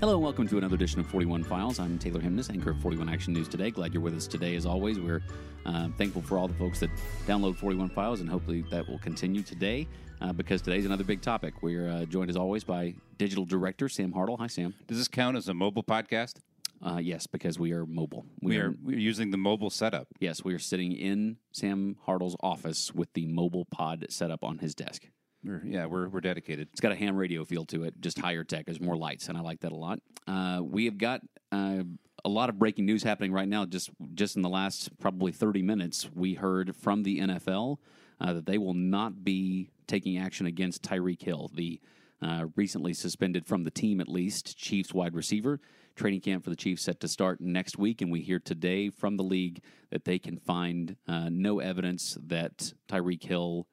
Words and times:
Hello 0.00 0.14
and 0.14 0.22
welcome 0.22 0.48
to 0.48 0.56
another 0.56 0.76
edition 0.76 0.98
of 0.98 1.06
41 1.08 1.44
Files. 1.44 1.78
I'm 1.78 1.98
Taylor 1.98 2.22
Hemness, 2.22 2.48
anchor 2.48 2.70
of 2.70 2.80
41 2.80 3.10
Action 3.10 3.34
News 3.34 3.48
Today. 3.48 3.70
Glad 3.70 3.92
you're 3.92 4.02
with 4.02 4.16
us 4.16 4.26
today 4.26 4.56
as 4.56 4.64
always. 4.64 4.98
We're 4.98 5.22
uh, 5.66 5.88
thankful 5.98 6.22
for 6.22 6.38
all 6.38 6.48
the 6.48 6.54
folks 6.54 6.80
that 6.80 6.88
download 7.26 7.56
41 7.56 7.90
Files, 7.90 8.20
and 8.20 8.30
hopefully 8.30 8.64
that 8.70 8.88
will 8.88 8.98
continue 9.00 9.42
today 9.42 9.86
uh, 10.22 10.32
because 10.32 10.62
today's 10.62 10.86
another 10.86 11.04
big 11.04 11.20
topic. 11.20 11.52
We're 11.60 11.86
uh, 11.86 12.06
joined 12.06 12.30
as 12.30 12.36
always 12.38 12.64
by 12.64 12.94
digital 13.18 13.44
director 13.44 13.90
Sam 13.90 14.10
Hartle. 14.10 14.38
Hi, 14.38 14.46
Sam. 14.46 14.72
Does 14.86 14.96
this 14.96 15.06
count 15.06 15.36
as 15.36 15.48
a 15.48 15.54
mobile 15.54 15.84
podcast? 15.84 16.36
Uh, 16.82 16.96
yes, 16.96 17.26
because 17.26 17.58
we 17.58 17.72
are 17.72 17.84
mobile. 17.84 18.24
We 18.40 18.56
are 18.56 18.74
we're 18.82 18.98
using 18.98 19.32
the 19.32 19.36
mobile 19.36 19.68
setup. 19.68 20.08
Yes, 20.18 20.42
we 20.42 20.54
are 20.54 20.58
sitting 20.58 20.92
in 20.92 21.36
Sam 21.52 21.96
Hartle's 22.06 22.36
office 22.40 22.90
with 22.94 23.12
the 23.12 23.26
mobile 23.26 23.66
pod 23.66 24.06
set 24.08 24.30
up 24.30 24.44
on 24.44 24.60
his 24.60 24.74
desk. 24.74 25.08
We're, 25.44 25.62
yeah, 25.64 25.86
we're, 25.86 26.08
we're 26.08 26.20
dedicated. 26.20 26.68
It's 26.72 26.80
got 26.80 26.92
a 26.92 26.96
ham 26.96 27.16
radio 27.16 27.44
feel 27.44 27.64
to 27.66 27.84
it, 27.84 28.00
just 28.00 28.18
higher 28.18 28.44
tech. 28.44 28.66
There's 28.66 28.80
more 28.80 28.96
lights, 28.96 29.28
and 29.28 29.38
I 29.38 29.40
like 29.40 29.60
that 29.60 29.72
a 29.72 29.76
lot. 29.76 30.00
Uh, 30.26 30.60
we 30.62 30.84
have 30.84 30.98
got 30.98 31.22
uh, 31.50 31.82
a 32.24 32.28
lot 32.28 32.50
of 32.50 32.58
breaking 32.58 32.86
news 32.86 33.02
happening 33.02 33.32
right 33.32 33.48
now. 33.48 33.64
Just 33.64 33.90
just 34.14 34.36
in 34.36 34.42
the 34.42 34.48
last 34.48 34.98
probably 34.98 35.32
30 35.32 35.62
minutes, 35.62 36.08
we 36.14 36.34
heard 36.34 36.76
from 36.76 37.02
the 37.02 37.20
NFL 37.20 37.78
uh, 38.20 38.34
that 38.34 38.46
they 38.46 38.58
will 38.58 38.74
not 38.74 39.24
be 39.24 39.70
taking 39.86 40.18
action 40.18 40.46
against 40.46 40.82
Tyreek 40.82 41.22
Hill, 41.22 41.50
the 41.54 41.80
uh, 42.22 42.46
recently 42.54 42.92
suspended 42.92 43.46
from 43.46 43.64
the 43.64 43.70
team 43.70 44.00
at 44.00 44.08
least 44.08 44.58
Chiefs 44.58 44.92
wide 44.92 45.14
receiver. 45.14 45.60
Training 45.96 46.20
camp 46.20 46.44
for 46.44 46.50
the 46.50 46.56
Chiefs 46.56 46.82
set 46.82 47.00
to 47.00 47.08
start 47.08 47.40
next 47.40 47.76
week, 47.76 48.00
and 48.00 48.12
we 48.12 48.20
hear 48.20 48.38
today 48.38 48.90
from 48.90 49.16
the 49.16 49.24
league 49.24 49.62
that 49.90 50.04
they 50.04 50.18
can 50.18 50.38
find 50.38 50.96
uh, 51.08 51.28
no 51.30 51.60
evidence 51.60 52.16
that 52.26 52.72
Tyreek 52.88 53.24
Hill 53.24 53.66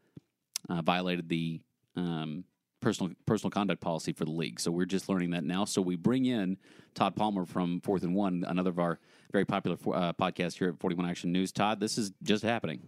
uh, 0.69 0.81
violated 0.81 1.29
the 1.29 1.61
um, 1.95 2.43
personal 2.81 3.11
personal 3.25 3.49
conduct 3.51 3.81
policy 3.81 4.13
for 4.13 4.25
the 4.25 4.31
league. 4.31 4.59
So 4.59 4.71
we're 4.71 4.85
just 4.85 5.09
learning 5.09 5.31
that 5.31 5.43
now. 5.43 5.65
So 5.65 5.81
we 5.81 5.95
bring 5.95 6.25
in 6.25 6.57
Tod 6.93 7.15
Palmer 7.15 7.45
from 7.45 7.81
Fourth 7.81 8.03
and 8.03 8.15
One, 8.15 8.43
another 8.47 8.69
of 8.69 8.79
our 8.79 8.99
very 9.31 9.45
popular 9.45 9.77
uh, 9.93 10.13
podcasts 10.13 10.57
here 10.57 10.69
at 10.69 10.79
Forty 10.79 10.95
One 10.95 11.07
Action 11.09 11.31
News. 11.31 11.51
Todd, 11.51 11.79
this 11.79 11.97
is 11.97 12.11
just 12.23 12.43
happening. 12.43 12.81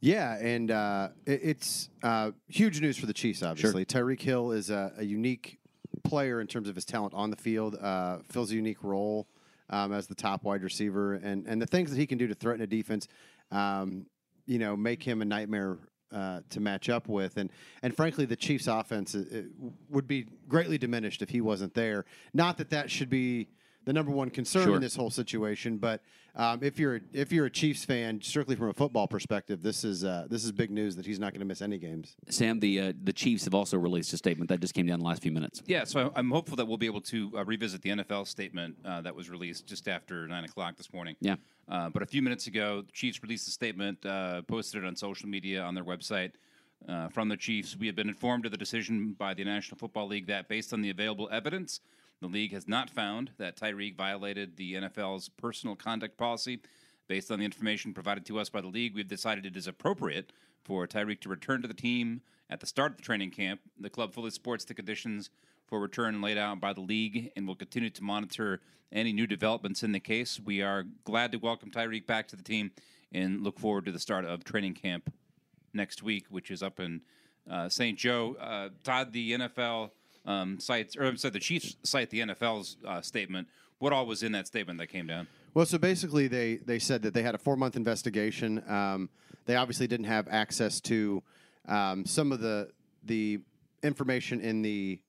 Yeah, 0.00 0.36
and 0.36 0.70
uh, 0.70 1.08
it, 1.24 1.40
it's 1.42 1.88
uh, 2.02 2.32
huge 2.48 2.80
news 2.80 2.98
for 2.98 3.06
the 3.06 3.14
Chiefs. 3.14 3.42
Obviously, 3.42 3.86
Sure. 3.90 4.04
Tyreek 4.04 4.20
Hill 4.20 4.52
is 4.52 4.68
a, 4.68 4.92
a 4.98 5.04
unique 5.04 5.58
player 6.04 6.40
in 6.40 6.46
terms 6.46 6.68
of 6.68 6.74
his 6.74 6.84
talent 6.84 7.14
on 7.14 7.30
the 7.30 7.36
field. 7.36 7.76
Uh, 7.80 8.18
fills 8.28 8.50
a 8.52 8.54
unique 8.54 8.82
role 8.84 9.26
um, 9.70 9.92
as 9.92 10.06
the 10.06 10.14
top 10.14 10.44
wide 10.44 10.62
receiver, 10.62 11.14
and 11.14 11.46
and 11.46 11.62
the 11.62 11.66
things 11.66 11.90
that 11.90 11.96
he 11.96 12.06
can 12.06 12.18
do 12.18 12.26
to 12.26 12.34
threaten 12.34 12.62
a 12.62 12.66
defense, 12.66 13.08
um, 13.50 14.06
you 14.46 14.58
know, 14.58 14.76
make 14.76 15.02
him 15.02 15.22
a 15.22 15.24
nightmare. 15.24 15.78
Uh, 16.12 16.40
to 16.50 16.60
match 16.60 16.88
up 16.88 17.08
with, 17.08 17.36
and 17.36 17.50
and 17.82 17.94
frankly, 17.96 18.24
the 18.24 18.36
Chiefs' 18.36 18.68
offense 18.68 19.16
uh, 19.16 19.24
uh, 19.34 19.70
would 19.90 20.06
be 20.06 20.26
greatly 20.48 20.78
diminished 20.78 21.20
if 21.20 21.28
he 21.28 21.40
wasn't 21.40 21.74
there. 21.74 22.04
Not 22.32 22.58
that 22.58 22.70
that 22.70 22.88
should 22.92 23.10
be 23.10 23.48
the 23.86 23.92
number 23.92 24.10
one 24.10 24.28
concern 24.28 24.64
Sure. 24.64 24.74
in 24.74 24.82
this 24.82 24.96
whole 24.96 25.10
situation, 25.10 25.78
but 25.78 26.02
um, 26.34 26.58
if 26.62 26.78
you're 26.78 27.00
if 27.12 27.32
you're 27.32 27.46
a 27.46 27.50
Chiefs 27.50 27.84
fan, 27.84 28.20
strictly 28.20 28.56
from 28.56 28.68
a 28.68 28.74
football 28.74 29.06
perspective, 29.06 29.62
this 29.62 29.84
is 29.84 30.04
uh, 30.04 30.26
this 30.28 30.44
is 30.44 30.52
big 30.52 30.70
news 30.70 30.96
that 30.96 31.06
he's 31.06 31.18
not 31.18 31.32
going 31.32 31.40
to 31.40 31.46
miss 31.46 31.62
any 31.62 31.78
games. 31.78 32.16
Sam, 32.28 32.60
the 32.60 32.80
uh, 32.80 32.92
the 33.04 33.12
Chiefs 33.12 33.44
have 33.44 33.54
also 33.54 33.78
released 33.78 34.12
a 34.12 34.16
statement 34.16 34.50
that 34.50 34.60
just 34.60 34.74
came 34.74 34.86
down 34.86 34.98
the 34.98 35.06
last 35.06 35.22
few 35.22 35.30
minutes. 35.32 35.62
Yeah, 35.66 35.84
so 35.84 36.12
I'm 36.16 36.30
hopeful 36.30 36.56
that 36.56 36.66
we'll 36.66 36.76
be 36.76 36.86
able 36.86 37.00
to 37.02 37.32
uh, 37.36 37.44
revisit 37.44 37.80
the 37.80 37.90
NFL 37.90 38.26
statement 38.26 38.76
uh, 38.84 39.00
that 39.02 39.14
was 39.14 39.30
released 39.30 39.66
just 39.66 39.88
after 39.88 40.26
9 40.26 40.44
o'clock 40.44 40.76
this 40.76 40.92
morning. 40.92 41.16
Yeah. 41.20 41.36
Uh, 41.68 41.88
but 41.88 42.02
a 42.02 42.06
few 42.06 42.22
minutes 42.22 42.48
ago, 42.48 42.82
the 42.82 42.92
Chiefs 42.92 43.22
released 43.22 43.48
a 43.48 43.50
statement, 43.52 44.04
uh, 44.04 44.42
posted 44.42 44.82
it 44.82 44.86
on 44.86 44.96
social 44.96 45.28
media 45.28 45.62
on 45.62 45.74
their 45.74 45.84
website. 45.84 46.32
Uh, 46.88 47.08
from 47.08 47.28
the 47.28 47.36
Chiefs, 47.36 47.76
we 47.76 47.86
have 47.86 47.96
been 47.96 48.08
informed 48.08 48.44
of 48.44 48.52
the 48.52 48.58
decision 48.58 49.14
by 49.18 49.32
the 49.32 49.42
National 49.44 49.78
Football 49.78 50.08
League 50.08 50.26
that, 50.26 50.48
based 50.48 50.72
on 50.72 50.82
the 50.82 50.90
available 50.90 51.28
evidence, 51.32 51.80
the 52.20 52.26
league 52.26 52.52
has 52.52 52.66
not 52.66 52.90
found 52.90 53.32
that 53.38 53.56
Tyreek 53.56 53.96
violated 53.96 54.56
the 54.56 54.74
NFL's 54.74 55.28
personal 55.28 55.76
conduct 55.76 56.16
policy. 56.16 56.60
Based 57.08 57.30
on 57.30 57.38
the 57.38 57.44
information 57.44 57.94
provided 57.94 58.26
to 58.26 58.38
us 58.38 58.48
by 58.48 58.60
the 58.60 58.66
league, 58.66 58.94
we've 58.94 59.06
decided 59.06 59.46
it 59.46 59.56
is 59.56 59.66
appropriate 59.66 60.32
for 60.64 60.86
Tyreek 60.86 61.20
to 61.20 61.28
return 61.28 61.62
to 61.62 61.68
the 61.68 61.74
team 61.74 62.22
at 62.50 62.60
the 62.60 62.66
start 62.66 62.92
of 62.92 62.96
the 62.96 63.02
training 63.02 63.30
camp. 63.30 63.60
The 63.78 63.90
club 63.90 64.12
fully 64.12 64.30
supports 64.30 64.64
the 64.64 64.74
conditions 64.74 65.30
for 65.66 65.80
return 65.80 66.20
laid 66.20 66.38
out 66.38 66.60
by 66.60 66.72
the 66.72 66.80
league 66.80 67.30
and 67.36 67.46
will 67.46 67.54
continue 67.54 67.90
to 67.90 68.02
monitor 68.02 68.60
any 68.92 69.12
new 69.12 69.26
developments 69.26 69.82
in 69.82 69.92
the 69.92 70.00
case. 70.00 70.40
We 70.40 70.62
are 70.62 70.84
glad 71.04 71.32
to 71.32 71.38
welcome 71.38 71.70
Tyreek 71.70 72.06
back 72.06 72.28
to 72.28 72.36
the 72.36 72.42
team 72.42 72.72
and 73.12 73.42
look 73.42 73.58
forward 73.58 73.84
to 73.86 73.92
the 73.92 73.98
start 73.98 74.24
of 74.24 74.44
training 74.44 74.74
camp 74.74 75.12
next 75.72 76.02
week, 76.02 76.26
which 76.30 76.50
is 76.50 76.62
up 76.62 76.80
in 76.80 77.02
uh, 77.50 77.68
St. 77.68 77.98
Joe. 77.98 78.36
Uh, 78.40 78.70
Tod, 78.82 79.12
the 79.12 79.32
NFL 79.32 79.90
um, 80.26 80.58
cites, 80.60 80.96
or 80.96 81.04
I'm 81.04 81.16
sorry, 81.16 81.32
the 81.32 81.40
Chiefs 81.40 81.76
cite 81.82 82.10
the 82.10 82.20
NFL's 82.20 82.76
uh, 82.86 83.00
statement. 83.00 83.48
What 83.78 83.92
all 83.92 84.06
was 84.06 84.22
in 84.22 84.32
that 84.32 84.46
statement 84.46 84.78
that 84.78 84.88
came 84.88 85.06
down? 85.06 85.28
Well, 85.54 85.66
so 85.66 85.78
basically, 85.78 86.28
they 86.28 86.56
they 86.56 86.78
said 86.78 87.02
that 87.02 87.14
they 87.14 87.22
had 87.22 87.34
a 87.34 87.38
four 87.38 87.56
month 87.56 87.76
investigation. 87.76 88.62
Um, 88.68 89.08
they 89.46 89.56
obviously 89.56 89.86
didn't 89.86 90.06
have 90.06 90.28
access 90.28 90.80
to 90.82 91.22
um, 91.68 92.04
some 92.04 92.32
of 92.32 92.40
the 92.40 92.70
the 93.04 93.40
information 93.82 94.40
in 94.40 94.62
the 94.62 95.00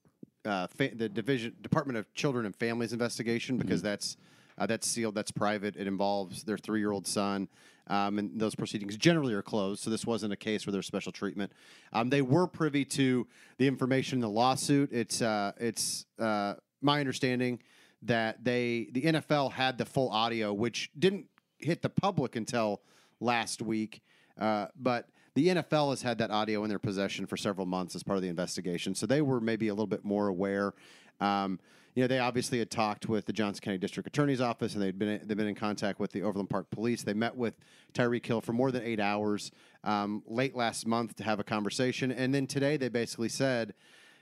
uh, 0.45 0.67
fa- 0.67 0.91
the 0.93 1.09
division 1.09 1.55
Department 1.61 1.97
of 1.97 2.13
Children 2.13 2.45
and 2.45 2.55
Families 2.55 2.93
investigation 2.93 3.57
because 3.57 3.81
that's 3.81 4.17
uh, 4.57 4.65
that's 4.65 4.87
sealed, 4.87 5.15
that's 5.15 5.31
private. 5.31 5.75
It 5.75 5.87
involves 5.87 6.43
their 6.43 6.57
three 6.57 6.79
year 6.79 6.91
old 6.91 7.07
son. 7.07 7.47
Um, 7.89 8.19
and 8.19 8.39
those 8.39 8.55
proceedings 8.55 8.97
generally 8.97 9.33
are 9.33 9.41
closed, 9.41 9.81
so 9.81 9.89
this 9.89 10.05
wasn't 10.05 10.33
a 10.33 10.37
case 10.37 10.65
where 10.65 10.71
there's 10.71 10.87
special 10.87 11.11
treatment. 11.11 11.51
Um, 11.93 12.09
they 12.09 12.21
were 12.21 12.47
privy 12.47 12.83
to 12.85 13.27
the 13.57 13.67
information 13.67 14.17
in 14.17 14.21
the 14.21 14.29
lawsuit. 14.29 14.91
It's 14.91 15.21
uh, 15.21 15.53
it's 15.57 16.05
uh, 16.19 16.55
my 16.81 16.99
understanding 16.99 17.59
that 18.03 18.43
they 18.43 18.89
the 18.91 19.03
NFL 19.03 19.53
had 19.53 19.77
the 19.77 19.85
full 19.85 20.09
audio, 20.09 20.53
which 20.53 20.91
didn't 20.97 21.27
hit 21.59 21.81
the 21.81 21.89
public 21.89 22.35
until 22.35 22.81
last 23.19 23.61
week. 23.61 24.01
Uh, 24.39 24.67
but 24.75 25.09
the 25.33 25.47
NFL 25.47 25.91
has 25.91 26.01
had 26.01 26.17
that 26.17 26.31
audio 26.31 26.63
in 26.63 26.69
their 26.69 26.79
possession 26.79 27.25
for 27.25 27.37
several 27.37 27.65
months 27.65 27.95
as 27.95 28.03
part 28.03 28.17
of 28.17 28.21
the 28.21 28.29
investigation, 28.29 28.95
so 28.95 29.05
they 29.05 29.21
were 29.21 29.39
maybe 29.39 29.69
a 29.69 29.73
little 29.73 29.87
bit 29.87 30.03
more 30.03 30.27
aware. 30.27 30.73
Um, 31.19 31.59
you 31.97 32.03
know, 32.03 32.07
they 32.07 32.19
obviously 32.19 32.59
had 32.59 32.69
talked 32.69 33.09
with 33.09 33.25
the 33.25 33.33
Johnson 33.33 33.59
County 33.63 33.79
District 33.79 34.05
Attorney's 34.05 34.39
Office, 34.39 34.75
and 34.75 34.83
they'd 34.83 34.99
been 34.99 35.19
they've 35.25 35.35
been 35.35 35.47
in 35.47 35.55
contact 35.55 35.99
with 35.99 36.11
the 36.11 36.21
Overland 36.21 36.47
Park 36.47 36.69
Police. 36.69 37.01
They 37.01 37.15
met 37.15 37.35
with 37.35 37.55
Tyreek 37.95 38.23
Hill 38.23 38.39
for 38.39 38.53
more 38.53 38.71
than 38.71 38.83
eight 38.83 38.99
hours 38.99 39.49
um, 39.83 40.21
late 40.27 40.55
last 40.55 40.85
month 40.85 41.15
to 41.15 41.23
have 41.23 41.39
a 41.39 41.43
conversation, 41.43 42.11
and 42.11 42.31
then 42.35 42.45
today 42.45 42.77
they 42.77 42.87
basically 42.87 43.29
said, 43.29 43.73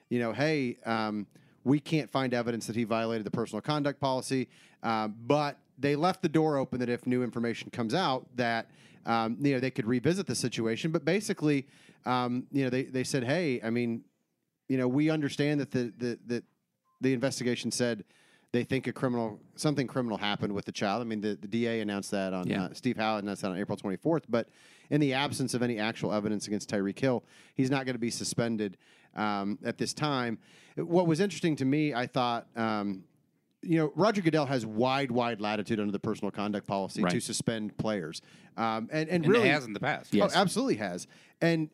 you 0.07 0.19
know, 0.19 0.31
hey, 0.31 0.77
um, 0.85 1.27
we 1.65 1.81
can't 1.81 2.09
find 2.09 2.33
evidence 2.33 2.65
that 2.67 2.77
he 2.77 2.85
violated 2.85 3.25
the 3.25 3.31
personal 3.31 3.59
conduct 3.59 3.99
policy, 3.99 4.47
um, 4.81 5.13
but 5.27 5.57
they 5.77 5.97
left 5.97 6.21
the 6.21 6.29
door 6.29 6.55
open 6.55 6.79
that 6.79 6.87
if 6.87 7.05
new 7.05 7.23
information 7.23 7.69
comes 7.71 7.93
out, 7.93 8.25
that 8.37 8.71
um, 9.05 9.35
you 9.41 9.53
know 9.53 9.59
they 9.59 9.69
could 9.69 9.85
revisit 9.85 10.27
the 10.27 10.35
situation. 10.35 10.93
But 10.93 11.03
basically, 11.03 11.67
um, 12.05 12.47
you 12.53 12.63
know, 12.63 12.69
they 12.69 12.83
they 12.83 13.03
said, 13.03 13.25
hey, 13.25 13.59
I 13.61 13.69
mean, 13.69 14.05
you 14.69 14.77
know, 14.77 14.87
we 14.87 15.09
understand 15.09 15.59
that 15.59 15.71
the 15.71 15.91
the 15.97 16.17
that 16.27 16.43
the 17.01 17.13
investigation 17.13 17.72
said 17.72 18.03
they 18.51 18.63
think 18.63 18.88
a 18.88 18.94
criminal 18.94 19.39
something 19.56 19.85
criminal 19.88 20.17
happened 20.17 20.53
with 20.53 20.66
the 20.66 20.72
child. 20.72 21.01
I 21.01 21.06
mean, 21.06 21.22
the, 21.22 21.35
the 21.35 21.47
DA 21.47 21.81
announced 21.81 22.11
that 22.11 22.33
on 22.33 22.47
Yeah. 22.47 22.66
uh, 22.66 22.73
Steve 22.73 22.95
Howe 22.97 23.17
announced 23.17 23.41
that 23.41 23.51
on 23.51 23.57
April 23.57 23.78
24th. 23.78 24.23
But 24.29 24.47
in 24.89 25.01
the 25.01 25.13
absence 25.13 25.53
of 25.53 25.61
any 25.61 25.78
actual 25.78 26.13
evidence 26.13 26.47
against 26.47 26.69
Tyreek 26.69 26.97
Hill, 27.00 27.23
he's 27.55 27.69
not 27.69 27.85
going 27.85 27.95
to 27.95 28.00
be 28.00 28.09
suspended 28.11 28.78
um, 29.16 29.57
at 29.66 29.78
this 29.78 29.94
time. 29.94 30.38
What 30.78 31.07
was 31.07 31.19
interesting 31.19 31.55
to 31.57 31.66
me, 31.66 31.94
I 31.94 32.07
thought. 32.07 32.47
Um, 32.55 33.03
you 33.61 33.79
know, 33.79 33.91
Roger 33.95 34.22
Goodell 34.22 34.45
has 34.45 34.63
wide, 34.63 35.09
wide 35.09 35.41
latitude 35.41 35.79
under 35.79 35.91
the 35.91 36.00
personal 36.00 36.29
conduct 36.29 36.67
policy 36.67 37.01
Right. 37.01 37.11
to 37.13 37.19
suspend 37.19 37.75
players, 37.78 38.22
um, 38.57 38.88
and 38.91 39.09
and 39.09 39.25
And 39.25 39.28
really 39.28 39.50
it 39.50 39.53
has 39.53 39.66
in 39.66 39.73
the 39.73 39.79
past. 39.79 40.13
Yes. 40.13 40.34
Oh, 40.35 40.39
absolutely 40.39 40.75
has. 40.75 41.07
And 41.41 41.69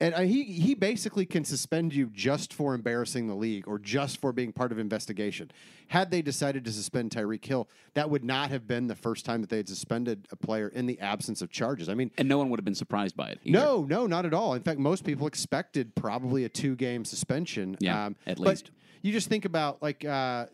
and 0.00 0.14
uh, 0.14 0.20
he 0.20 0.42
he 0.44 0.74
basically 0.74 1.24
can 1.24 1.44
suspend 1.44 1.94
you 1.94 2.10
just 2.12 2.52
for 2.52 2.74
embarrassing 2.74 3.26
the 3.28 3.34
league 3.34 3.68
or 3.68 3.78
just 3.78 4.20
for 4.20 4.32
being 4.32 4.52
part 4.52 4.72
of 4.72 4.78
investigation. 4.78 5.50
Had 5.88 6.10
they 6.10 6.20
decided 6.22 6.64
to 6.64 6.72
suspend 6.72 7.10
Tyreek 7.12 7.44
Hill, 7.44 7.68
that 7.94 8.10
would 8.10 8.24
not 8.24 8.50
have 8.50 8.66
been 8.66 8.86
the 8.88 8.96
first 8.96 9.24
time 9.24 9.40
that 9.42 9.50
they 9.50 9.58
had 9.58 9.68
suspended 9.68 10.26
a 10.32 10.36
player 10.36 10.68
in 10.68 10.86
the 10.86 10.98
absence 11.00 11.42
of 11.42 11.50
charges. 11.50 11.88
I 11.88 11.94
mean, 11.94 12.10
And 12.18 12.28
no 12.28 12.38
one 12.38 12.50
would 12.50 12.58
have 12.58 12.64
been 12.64 12.74
surprised 12.74 13.16
by 13.16 13.28
it. 13.28 13.38
either. 13.44 13.58
no, 13.58 13.84
no, 13.84 14.06
not 14.06 14.26
at 14.26 14.34
all. 14.34 14.54
In 14.54 14.62
fact, 14.62 14.80
most 14.80 15.04
people 15.04 15.26
expected 15.26 15.94
probably 15.94 16.44
a 16.44 16.48
two 16.48 16.74
game 16.74 17.04
suspension. 17.04 17.70
Um, 17.72 17.76
Yeah, 17.80 18.10
at 18.26 18.38
but 18.38 18.46
least. 18.48 18.70
you 19.02 19.12
just 19.12 19.28
think 19.28 19.44
about 19.44 19.80
like 19.82 20.04
uh, 20.04 20.46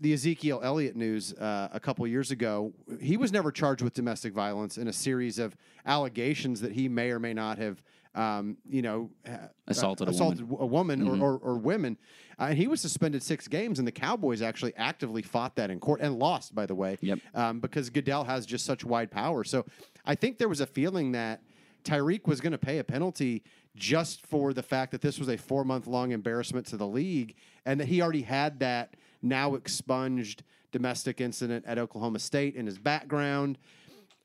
the 0.00 0.12
Ezekiel 0.14 0.60
Elliott 0.64 0.96
news 0.96 1.32
uh, 1.34 1.68
a 1.72 1.78
couple 1.78 2.06
years 2.06 2.30
ago. 2.30 2.72
He 3.00 3.16
was 3.16 3.30
never 3.32 3.52
charged 3.52 3.82
with 3.82 3.92
domestic 3.94 4.32
violence 4.32 4.78
in 4.78 4.88
a 4.88 4.92
series 4.92 5.38
of 5.38 5.56
allegations 5.86 6.60
that 6.62 6.72
he 6.72 6.88
may 6.88 7.10
or 7.10 7.20
may 7.20 7.34
not 7.34 7.58
have. 7.58 7.82
Um, 8.14 8.58
you 8.68 8.80
know, 8.82 9.10
ha- 9.26 9.48
Assaulted 9.66 10.06
a 10.06 10.10
assaulted 10.12 10.40
a 10.42 10.66
woman 10.66 11.00
Mm-hmm. 11.00 11.20
or, 11.22 11.34
or, 11.34 11.38
or 11.38 11.58
women. 11.58 11.98
Uh, 12.38 12.44
and 12.50 12.58
he 12.58 12.66
was 12.68 12.80
suspended 12.80 13.22
six 13.22 13.48
games, 13.48 13.78
and 13.80 13.88
the 13.88 13.92
Cowboys 13.92 14.40
actually 14.40 14.72
actively 14.76 15.22
fought 15.22 15.56
that 15.56 15.70
in 15.70 15.80
court 15.80 16.00
and 16.00 16.18
lost, 16.18 16.54
by 16.54 16.64
the 16.66 16.74
way 16.74 16.96
Yep. 17.00 17.18
um, 17.34 17.60
because 17.60 17.90
Goodell 17.90 18.24
has 18.24 18.46
just 18.46 18.64
such 18.66 18.84
wide 18.84 19.10
power. 19.10 19.42
So 19.44 19.64
I 20.04 20.14
think 20.14 20.38
there 20.38 20.48
was 20.48 20.60
a 20.60 20.66
feeling 20.66 21.12
that 21.12 21.42
Tyreek 21.84 22.26
was 22.26 22.40
going 22.40 22.52
to 22.52 22.58
pay 22.58 22.78
a 22.78 22.84
penalty 22.84 23.42
just 23.76 24.24
for 24.26 24.52
the 24.52 24.62
fact 24.62 24.92
that 24.92 25.00
this 25.00 25.18
was 25.18 25.28
a 25.28 25.36
four 25.36 25.64
month 25.64 25.86
long 25.88 26.12
embarrassment 26.12 26.66
to 26.66 26.76
the 26.76 26.86
league 26.86 27.34
and 27.66 27.80
that 27.80 27.88
he 27.88 28.00
already 28.00 28.22
had 28.22 28.60
that 28.60 28.94
now 29.22 29.54
expunged 29.56 30.44
domestic 30.70 31.20
incident 31.20 31.64
at 31.66 31.78
Oklahoma 31.78 32.20
State 32.20 32.54
in 32.54 32.66
his 32.66 32.78
background. 32.78 33.58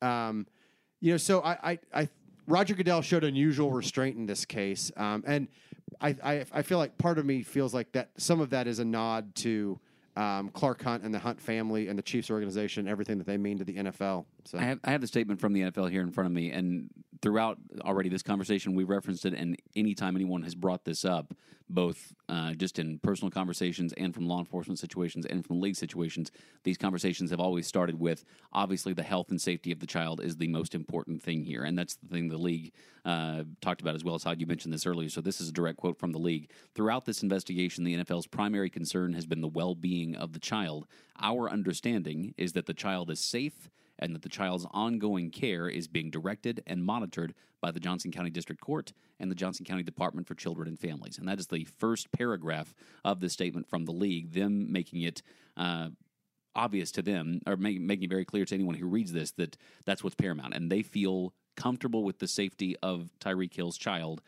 Um, 0.01 0.45
you 1.01 1.11
know, 1.11 1.17
so 1.17 1.41
I, 1.41 1.71
I, 1.71 1.79
I, 1.93 2.09
Roger 2.49 2.73
Goodell 2.73 3.03
showed 3.03 3.23
unusual 3.23 3.71
restraint 3.71 4.17
in 4.17 4.25
this 4.25 4.43
case, 4.43 4.91
um, 4.97 5.23
and 5.27 5.47
I, 6.01 6.15
I, 6.23 6.45
I 6.51 6.61
feel 6.63 6.79
like 6.79 6.97
part 6.97 7.19
of 7.19 7.25
me 7.25 7.43
feels 7.43 7.75
like 7.75 7.91
that 7.91 8.09
some 8.17 8.41
of 8.41 8.49
that 8.49 8.65
is 8.65 8.79
a 8.79 8.85
nod 8.85 9.35
to 9.35 9.79
um, 10.15 10.49
Clark 10.49 10.81
Hunt 10.81 11.03
and 11.03 11.13
the 11.13 11.19
Hunt 11.19 11.39
family 11.39 11.89
and 11.89 11.97
the 11.97 12.01
Chiefs 12.01 12.31
organization, 12.31 12.87
everything 12.87 13.19
that 13.19 13.27
they 13.27 13.37
mean 13.37 13.59
to 13.59 13.63
the 13.63 13.75
NFL. 13.75 14.25
So 14.49 14.57
I 14.57 14.63
have, 14.63 14.79
I 14.83 14.89
have 14.89 15.01
the 15.01 15.07
statement 15.07 15.39
from 15.39 15.53
the 15.53 15.61
NFL 15.61 15.91
here 15.91 16.01
in 16.01 16.09
front 16.09 16.25
of 16.25 16.33
me, 16.33 16.49
and 16.49 16.89
throughout 17.21 17.59
already 17.81 18.09
this 18.09 18.23
conversation, 18.23 18.73
we 18.73 18.83
referenced 18.83 19.23
it. 19.25 19.35
And 19.35 19.55
anytime 19.75 20.15
anyone 20.15 20.41
has 20.41 20.55
brought 20.55 20.85
this 20.85 21.05
up, 21.05 21.35
both 21.69 22.15
uh, 22.29 22.53
just 22.53 22.79
in 22.79 22.97
personal 22.97 23.29
conversations 23.29 23.93
and 23.93 24.11
from 24.11 24.27
law 24.27 24.39
enforcement 24.39 24.79
situations 24.79 25.27
and 25.27 25.45
from 25.45 25.61
league 25.61 25.75
situations, 25.75 26.31
these 26.63 26.79
conversations 26.79 27.29
have 27.29 27.39
always 27.39 27.67
started 27.67 27.99
with 27.99 28.25
obviously 28.51 28.91
the 28.91 29.03
health 29.03 29.29
and 29.29 29.39
safety 29.39 29.71
of 29.71 29.79
the 29.79 29.85
child 29.85 30.19
is 30.19 30.37
the 30.37 30.47
most 30.47 30.73
important 30.73 31.21
thing 31.21 31.43
here, 31.43 31.61
and 31.61 31.77
that's 31.77 31.97
the 31.97 32.07
thing 32.07 32.27
the 32.27 32.35
league 32.35 32.73
uh, 33.05 33.43
talked 33.61 33.81
about 33.81 33.93
as 33.93 34.03
well 34.03 34.15
as 34.15 34.23
how 34.23 34.31
you 34.31 34.47
mentioned 34.47 34.73
this 34.73 34.87
earlier. 34.87 35.09
So 35.09 35.21
this 35.21 35.39
is 35.39 35.49
a 35.49 35.53
direct 35.53 35.77
quote 35.77 35.99
from 35.99 36.11
the 36.11 36.17
league. 36.17 36.49
Throughout 36.73 37.05
this 37.05 37.21
investigation, 37.21 37.83
the 37.83 37.97
NFL's 37.97 38.25
primary 38.25 38.71
concern 38.71 39.13
has 39.13 39.27
been 39.27 39.41
the 39.41 39.47
well-being 39.47 40.15
of 40.15 40.33
the 40.33 40.39
child. 40.39 40.87
Our 41.21 41.51
understanding 41.51 42.33
is 42.35 42.53
that 42.53 42.65
the 42.65 42.73
child 42.73 43.11
is 43.11 43.19
safe 43.19 43.69
and 43.99 44.15
that 44.15 44.21
the 44.21 44.29
child's 44.29 44.65
ongoing 44.71 45.29
care 45.29 45.69
is 45.69 45.87
being 45.87 46.09
directed 46.09 46.63
and 46.65 46.83
monitored 46.83 47.33
by 47.61 47.71
the 47.71 47.79
Johnson 47.79 48.11
County 48.11 48.29
District 48.29 48.61
Court 48.61 48.93
and 49.19 49.29
the 49.29 49.35
Johnson 49.35 49.65
County 49.65 49.83
Department 49.83 50.27
for 50.27 50.35
Children 50.35 50.69
and 50.69 50.79
Families. 50.79 51.17
And 51.17 51.27
that 51.27 51.39
is 51.39 51.47
the 51.47 51.65
first 51.65 52.11
paragraph 52.11 52.73
of 53.03 53.19
the 53.19 53.29
statement 53.29 53.69
from 53.69 53.85
the 53.85 53.91
league, 53.91 54.31
them 54.31 54.71
making 54.71 55.01
it. 55.01 55.21
Uh, 55.55 55.89
obvious 56.55 56.91
to 56.91 57.01
them, 57.01 57.39
or 57.45 57.55
make, 57.55 57.79
making 57.79 58.05
it 58.05 58.09
very 58.09 58.25
clear 58.25 58.43
to 58.43 58.55
anyone 58.55 58.75
who 58.75 58.87
reads 58.87 59.13
this 59.13 59.31
that 59.31 59.55
that's 59.85 60.03
what's 60.03 60.15
paramount, 60.15 60.53
and 60.53 60.69
they 60.69 60.81
feel 60.81 61.31
comfortable 61.55 62.03
with 62.03 62.19
the 62.19 62.27
safety 62.27 62.75
of 62.81 63.11
Tyreek 63.19 63.53
Hill's 63.53 63.77
child, 63.77 64.21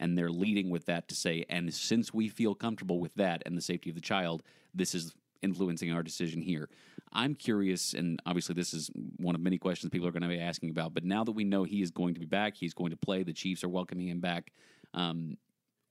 and 0.00 0.18
they're 0.18 0.30
leading 0.30 0.70
with 0.70 0.86
that 0.86 1.08
to 1.08 1.14
say, 1.14 1.44
and 1.48 1.72
since 1.72 2.12
we 2.12 2.28
feel 2.28 2.54
comfortable 2.54 2.98
with 2.98 3.14
that 3.14 3.42
and 3.46 3.56
the 3.56 3.62
safety 3.62 3.90
of 3.90 3.94
the 3.94 4.02
child, 4.02 4.42
this 4.74 4.94
is 4.94 5.14
influencing 5.42 5.92
our 5.92 6.02
decision 6.02 6.42
here. 6.42 6.68
I'm 7.12 7.34
curious, 7.34 7.94
and 7.94 8.20
obviously 8.26 8.54
this 8.54 8.74
is 8.74 8.90
one 9.16 9.34
of 9.34 9.40
many 9.40 9.58
questions 9.58 9.90
people 9.90 10.06
are 10.06 10.12
going 10.12 10.22
to 10.22 10.28
be 10.28 10.40
asking 10.40 10.70
about. 10.70 10.94
But 10.94 11.04
now 11.04 11.24
that 11.24 11.32
we 11.32 11.44
know 11.44 11.64
he 11.64 11.82
is 11.82 11.90
going 11.90 12.14
to 12.14 12.20
be 12.20 12.26
back, 12.26 12.56
he's 12.56 12.74
going 12.74 12.90
to 12.90 12.96
play. 12.96 13.22
The 13.22 13.32
Chiefs 13.32 13.64
are 13.64 13.68
welcoming 13.68 14.08
him 14.08 14.20
back. 14.20 14.52
Um, 14.94 15.36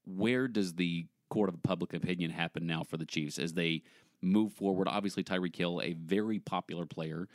where 0.05 0.47
does 0.47 0.73
the 0.73 1.05
court 1.29 1.49
of 1.49 1.61
public 1.63 1.93
opinion 1.93 2.31
happen 2.31 2.65
now 2.65 2.83
for 2.83 2.97
the 2.97 3.05
Chiefs 3.05 3.39
as 3.39 3.53
they 3.53 3.83
move 4.21 4.53
forward? 4.53 4.87
Obviously, 4.87 5.23
Tyreek 5.23 5.55
Hill, 5.55 5.81
a 5.83 5.93
very 5.93 6.39
popular 6.39 6.85
player. 6.85 7.27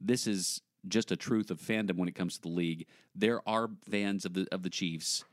This 0.00 0.26
is 0.26 0.60
just 0.88 1.12
a 1.12 1.16
truth 1.16 1.50
of 1.50 1.60
fandom 1.60 1.96
when 1.96 2.08
it 2.08 2.14
comes 2.14 2.36
to 2.36 2.42
the 2.42 2.48
league. 2.48 2.86
There 3.14 3.46
are 3.48 3.70
fans 3.88 4.24
of 4.24 4.34
the 4.34 4.46
of 4.50 4.62
the 4.62 4.70
Chiefs 4.70 5.24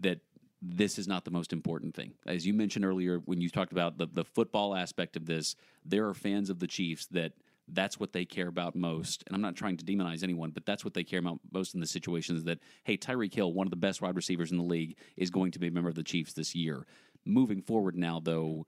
that 0.00 0.20
this 0.66 0.98
is 0.98 1.06
not 1.06 1.24
the 1.24 1.30
most 1.30 1.52
important 1.52 1.94
thing. 1.94 2.14
As 2.26 2.46
you 2.46 2.54
mentioned 2.54 2.84
earlier, 2.86 3.18
when 3.26 3.40
you 3.40 3.50
talked 3.50 3.72
about 3.72 3.98
the, 3.98 4.06
the 4.06 4.24
football 4.24 4.74
aspect 4.74 5.14
of 5.14 5.26
this, 5.26 5.56
there 5.84 6.08
are 6.08 6.14
fans 6.14 6.48
of 6.48 6.58
the 6.58 6.66
Chiefs 6.66 7.06
that 7.08 7.32
that's 7.68 8.00
what 8.00 8.12
they 8.12 8.24
care 8.24 8.48
about 8.48 8.74
most. 8.74 9.24
And 9.26 9.34
I'm 9.34 9.42
not 9.42 9.56
trying 9.56 9.76
to 9.76 9.84
demonize 9.84 10.22
anyone, 10.22 10.50
but 10.50 10.64
that's 10.64 10.84
what 10.84 10.94
they 10.94 11.04
care 11.04 11.18
about 11.18 11.38
most 11.52 11.74
in 11.74 11.80
the 11.80 11.86
situations 11.86 12.44
that, 12.44 12.60
hey, 12.84 12.96
Tyreek 12.96 13.34
Hill, 13.34 13.52
one 13.52 13.66
of 13.66 13.70
the 13.70 13.76
best 13.76 14.00
wide 14.00 14.16
receivers 14.16 14.52
in 14.52 14.58
the 14.58 14.64
league, 14.64 14.96
is 15.16 15.30
going 15.30 15.52
to 15.52 15.58
be 15.58 15.68
a 15.68 15.70
member 15.70 15.88
of 15.88 15.94
the 15.94 16.02
Chiefs 16.02 16.32
this 16.32 16.54
year. 16.54 16.86
Moving 17.26 17.60
forward 17.60 17.96
now, 17.96 18.20
though, 18.20 18.66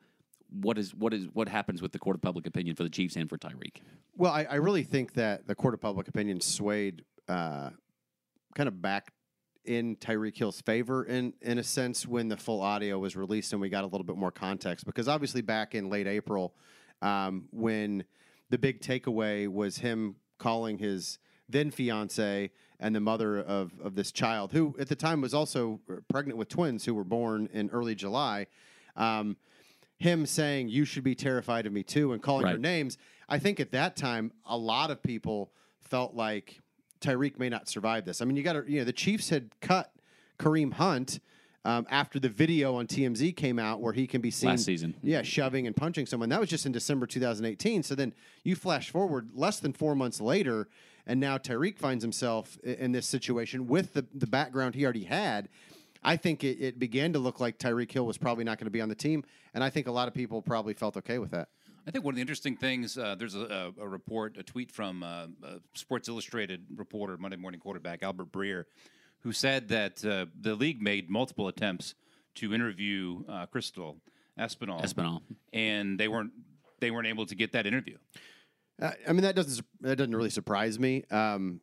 what 0.50 0.78
is 0.78 0.94
what 0.94 1.12
is 1.12 1.26
what 1.32 1.48
happens 1.48 1.82
with 1.82 1.92
the 1.92 1.98
court 1.98 2.16
of 2.16 2.22
public 2.22 2.46
opinion 2.46 2.76
for 2.76 2.82
the 2.84 2.90
Chiefs 2.90 3.16
and 3.16 3.28
for 3.28 3.36
Tyreek? 3.36 3.80
Well, 4.16 4.32
I, 4.32 4.44
I 4.44 4.54
really 4.56 4.84
think 4.84 5.14
that 5.14 5.46
the 5.46 5.54
court 5.54 5.74
of 5.74 5.80
public 5.80 6.08
opinion 6.08 6.40
swayed 6.40 7.04
uh, 7.28 7.70
kind 8.54 8.68
of 8.68 8.80
back 8.80 9.12
in 9.66 9.96
Tyreek 9.96 10.36
Hill's 10.36 10.60
favor 10.60 11.04
in 11.04 11.32
in 11.42 11.58
a 11.58 11.62
sense 11.62 12.06
when 12.06 12.28
the 12.28 12.36
full 12.36 12.60
audio 12.60 12.98
was 12.98 13.16
released 13.16 13.52
and 13.52 13.60
we 13.60 13.68
got 13.68 13.84
a 13.84 13.86
little 13.86 14.04
bit 14.04 14.16
more 14.16 14.30
context 14.30 14.86
because 14.86 15.08
obviously 15.08 15.42
back 15.42 15.74
in 15.74 15.88
late 15.88 16.06
April 16.06 16.54
um, 17.02 17.46
when 17.50 18.04
the 18.50 18.58
big 18.58 18.80
takeaway 18.80 19.48
was 19.48 19.78
him 19.78 20.16
calling 20.38 20.78
his 20.78 21.18
then 21.48 21.70
fiance 21.70 22.50
and 22.80 22.94
the 22.94 23.00
mother 23.00 23.38
of 23.40 23.72
of 23.80 23.94
this 23.94 24.12
child 24.12 24.52
who 24.52 24.74
at 24.78 24.88
the 24.88 24.96
time 24.96 25.20
was 25.20 25.34
also 25.34 25.80
pregnant 26.08 26.38
with 26.38 26.48
twins 26.48 26.84
who 26.84 26.94
were 26.94 27.04
born 27.04 27.48
in 27.52 27.70
early 27.70 27.94
July. 27.94 28.46
Um, 28.96 29.36
him 29.98 30.26
saying 30.26 30.68
you 30.68 30.84
should 30.84 31.04
be 31.04 31.14
terrified 31.14 31.66
of 31.66 31.72
me 31.72 31.82
too 31.82 32.12
and 32.12 32.22
calling 32.22 32.46
her 32.46 32.58
names. 32.58 32.98
I 33.28 33.38
think 33.38 33.60
at 33.60 33.72
that 33.72 33.96
time 33.96 34.32
a 34.44 34.56
lot 34.56 34.90
of 34.90 35.02
people 35.02 35.52
felt 35.80 36.14
like 36.14 36.60
Tyreek 37.00 37.38
may 37.38 37.48
not 37.48 37.68
survive 37.68 38.04
this. 38.04 38.20
I 38.20 38.24
mean, 38.24 38.36
you 38.36 38.42
got 38.42 38.54
to 38.54 38.64
you 38.66 38.78
know 38.78 38.84
the 38.84 38.92
Chiefs 38.92 39.30
had 39.30 39.50
cut 39.60 39.92
Kareem 40.38 40.74
Hunt 40.74 41.20
um, 41.66 41.84
after 41.90 42.20
the 42.20 42.28
video 42.28 42.76
on 42.76 42.86
TMZ 42.86 43.34
came 43.34 43.58
out 43.58 43.80
where 43.80 43.92
he 43.92 44.06
can 44.06 44.20
be 44.20 44.30
seen 44.30 44.50
Last 44.50 44.64
season. 44.64 44.94
yeah, 45.02 45.22
shoving 45.22 45.66
and 45.66 45.74
punching 45.74 46.06
someone. 46.06 46.28
That 46.28 46.38
was 46.38 46.48
just 46.48 46.64
in 46.64 46.70
December 46.70 47.06
2018. 47.06 47.82
So 47.82 47.96
then 47.96 48.14
you 48.44 48.54
flash 48.54 48.90
forward 48.90 49.30
less 49.34 49.58
than 49.58 49.72
four 49.72 49.96
months 49.96 50.20
later, 50.20 50.68
and 51.06 51.18
now 51.18 51.38
Tyreek 51.38 51.76
finds 51.76 52.04
himself 52.04 52.56
in 52.62 52.92
this 52.92 53.06
situation 53.06 53.66
with 53.66 53.94
the, 53.94 54.06
the 54.14 54.28
background 54.28 54.76
he 54.76 54.84
already 54.84 55.04
had. 55.04 55.48
I 56.04 56.16
think 56.16 56.44
it, 56.44 56.58
it 56.60 56.78
began 56.78 57.12
to 57.14 57.18
look 57.18 57.40
like 57.40 57.58
Tyreek 57.58 57.90
Hill 57.90 58.06
was 58.06 58.16
probably 58.16 58.44
not 58.44 58.58
going 58.58 58.66
to 58.66 58.70
be 58.70 58.80
on 58.80 58.88
the 58.88 58.94
team, 58.94 59.24
and 59.52 59.64
I 59.64 59.70
think 59.70 59.88
a 59.88 59.92
lot 59.92 60.06
of 60.06 60.14
people 60.14 60.42
probably 60.42 60.74
felt 60.74 60.96
okay 60.98 61.18
with 61.18 61.32
that. 61.32 61.48
I 61.86 61.92
think 61.92 62.04
one 62.04 62.12
of 62.12 62.16
the 62.16 62.20
interesting 62.20 62.56
things 62.56 62.98
uh, 62.98 63.14
there's 63.16 63.34
a, 63.36 63.72
a, 63.78 63.82
a 63.82 63.88
report, 63.88 64.36
a 64.38 64.42
tweet 64.42 64.72
from 64.72 65.02
uh, 65.02 65.26
a 65.44 65.60
Sports 65.74 66.08
Illustrated 66.08 66.66
reporter, 66.74 67.16
Monday 67.16 67.36
Morning 67.36 67.60
quarterback 67.60 68.02
Albert 68.02 68.32
Breer, 68.32 68.64
who 69.20 69.32
said 69.32 69.68
that 69.68 70.04
uh, 70.04 70.26
the 70.40 70.54
league 70.56 70.82
made 70.82 71.08
multiple 71.08 71.46
attempts 71.48 71.94
to 72.36 72.52
interview 72.52 73.22
uh, 73.28 73.46
Crystal 73.46 73.98
Espinal, 74.38 74.82
Espinal. 74.82 75.22
and 75.52 75.98
they 75.98 76.08
weren't 76.08 76.32
they 76.80 76.90
weren't 76.90 77.06
able 77.06 77.24
to 77.26 77.34
get 77.34 77.52
that 77.52 77.66
interview. 77.66 77.96
Uh, 78.82 78.90
I 79.08 79.12
mean, 79.12 79.22
that 79.22 79.36
doesn't 79.36 79.64
that 79.80 79.96
doesn't 79.96 80.14
really 80.14 80.30
surprise 80.30 80.78
me. 80.78 81.04
Um, 81.10 81.60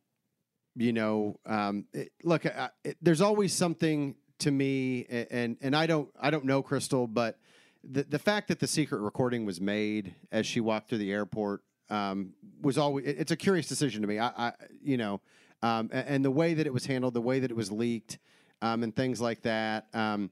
you 0.75 0.93
know, 0.93 1.39
um, 1.45 1.85
it, 1.93 2.11
look, 2.23 2.45
I, 2.47 2.69
it, 2.83 2.97
there's 3.01 3.21
always 3.21 3.53
something 3.53 4.15
to 4.39 4.49
me, 4.51 5.05
a- 5.09 5.31
and 5.31 5.57
and 5.61 5.75
I 5.75 5.85
don't 5.85 6.09
I 6.19 6.29
don't 6.31 6.45
know 6.45 6.63
Crystal, 6.63 7.07
but 7.07 7.37
the 7.83 8.03
the 8.03 8.19
fact 8.19 8.47
that 8.47 8.59
the 8.59 8.67
secret 8.67 8.99
recording 9.01 9.45
was 9.45 9.59
made 9.59 10.15
as 10.31 10.45
she 10.45 10.59
walked 10.59 10.89
through 10.89 10.99
the 10.99 11.11
airport 11.11 11.61
um, 11.89 12.33
was 12.61 12.77
always 12.77 13.05
it- 13.05 13.17
it's 13.19 13.31
a 13.31 13.35
curious 13.35 13.67
decision 13.67 14.01
to 14.01 14.07
me. 14.07 14.19
I, 14.19 14.27
I 14.27 14.53
you 14.81 14.97
know, 14.97 15.21
um, 15.61 15.89
a- 15.93 16.09
and, 16.09 16.23
the 16.23 16.31
way 16.31 16.53
that 16.53 16.65
it 16.65 16.73
was 16.73 16.85
handled, 16.85 17.13
the 17.13 17.21
way 17.21 17.39
that 17.39 17.51
it 17.51 17.57
was 17.57 17.71
leaked, 17.71 18.19
um, 18.61 18.83
and 18.83 18.95
things 18.95 19.19
like 19.21 19.41
that. 19.41 19.87
Um, 19.93 20.31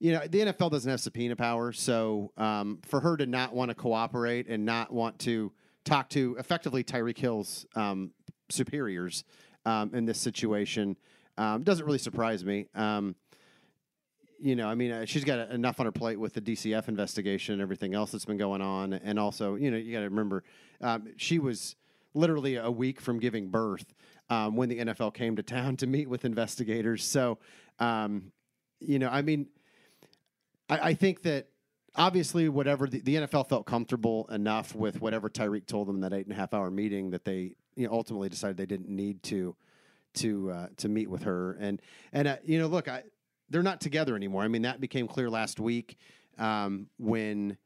you 0.00 0.12
know, 0.12 0.20
the 0.26 0.40
NFL 0.40 0.70
doesn't 0.70 0.90
have 0.90 1.00
subpoena 1.00 1.36
power, 1.36 1.72
so 1.72 2.32
um, 2.36 2.78
for 2.86 3.00
her 3.00 3.16
to 3.16 3.26
not 3.26 3.52
want 3.54 3.68
to 3.70 3.74
cooperate 3.74 4.46
and 4.48 4.64
not 4.64 4.92
want 4.92 5.18
to 5.20 5.52
talk 5.84 6.08
to 6.10 6.36
effectively 6.38 6.84
Tyreek 6.84 7.18
Hill's 7.18 7.66
um, 7.74 8.12
superiors 8.48 9.24
in 9.92 10.06
this 10.06 10.18
situation 10.18 10.96
doesn't 11.36 11.84
really 11.84 11.98
surprise 11.98 12.44
me. 12.44 12.66
You 14.40 14.54
know, 14.54 14.68
I 14.68 14.74
mean, 14.74 14.92
uh, 14.92 15.04
she's 15.04 15.24
got 15.24 15.50
enough 15.50 15.80
on 15.80 15.86
her 15.86 15.92
plate 15.92 16.18
with 16.18 16.34
the 16.34 16.40
DCF 16.40 16.88
investigation 16.88 17.54
and 17.54 17.62
everything 17.62 17.94
else 17.94 18.12
that's 18.12 18.24
been 18.24 18.36
going 18.36 18.62
on, 18.62 18.92
and 18.92 19.18
also, 19.18 19.56
you 19.56 19.70
know, 19.70 19.76
you 19.76 19.92
got 19.92 20.00
to 20.00 20.08
remember, 20.08 20.44
um, 20.80 21.08
she 21.16 21.38
was 21.38 21.74
literally 22.14 22.56
a 22.56 22.70
week 22.70 23.00
from 23.00 23.18
giving 23.18 23.48
birth 23.48 23.94
um, 24.30 24.56
when 24.56 24.68
the 24.68 24.78
NFL 24.78 25.14
came 25.14 25.36
to 25.36 25.42
town 25.42 25.76
to 25.76 25.86
meet 25.86 26.08
with 26.08 26.24
investigators. 26.24 27.04
So, 27.04 27.38
um, 27.78 28.32
you 28.80 28.98
know, 28.98 29.08
I 29.08 29.22
mean, 29.22 29.46
I, 30.68 30.78
I 30.90 30.94
think 30.94 31.22
that 31.22 31.48
obviously, 31.96 32.48
whatever 32.48 32.86
the, 32.86 33.00
the 33.00 33.16
NFL 33.16 33.48
felt 33.48 33.66
comfortable 33.66 34.28
enough 34.30 34.74
with 34.74 35.00
whatever 35.00 35.28
Tyreek 35.28 35.66
told 35.66 35.88
them 35.88 35.96
in 35.96 36.02
that 36.02 36.12
eight 36.12 36.26
and 36.26 36.32
a 36.32 36.36
half 36.36 36.54
hour 36.54 36.70
meeting 36.70 37.10
that 37.10 37.24
they 37.24 37.54
you 37.76 37.86
know, 37.86 37.92
ultimately 37.92 38.28
decided 38.28 38.56
they 38.56 38.66
didn't 38.66 38.88
need 38.88 39.22
to 39.24 39.56
to 40.14 40.50
uh, 40.50 40.66
to 40.78 40.88
meet 40.88 41.10
with 41.10 41.22
her. 41.22 41.56
And 41.60 41.80
and 42.12 42.28
uh, 42.28 42.36
you 42.44 42.58
know, 42.58 42.66
look, 42.66 42.88
I, 42.88 43.02
they're 43.50 43.62
not 43.62 43.80
together 43.80 44.16
anymore. 44.16 44.42
I 44.42 44.48
mean, 44.48 44.62
that 44.62 44.80
became 44.80 45.08
clear 45.08 45.30
last 45.30 45.60
week 45.60 45.96
um, 46.38 46.86
when 46.98 47.56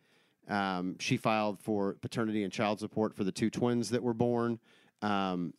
um, 0.48 0.96
she 0.98 1.16
filed 1.16 1.60
for 1.60 1.94
paternity 2.00 2.44
and 2.44 2.52
child 2.52 2.80
support 2.80 3.14
for 3.14 3.24
the 3.24 3.32
two 3.32 3.50
twins 3.50 3.90
that 3.90 4.02
were 4.02 4.14
born. 4.14 4.58
Um, 5.00 5.54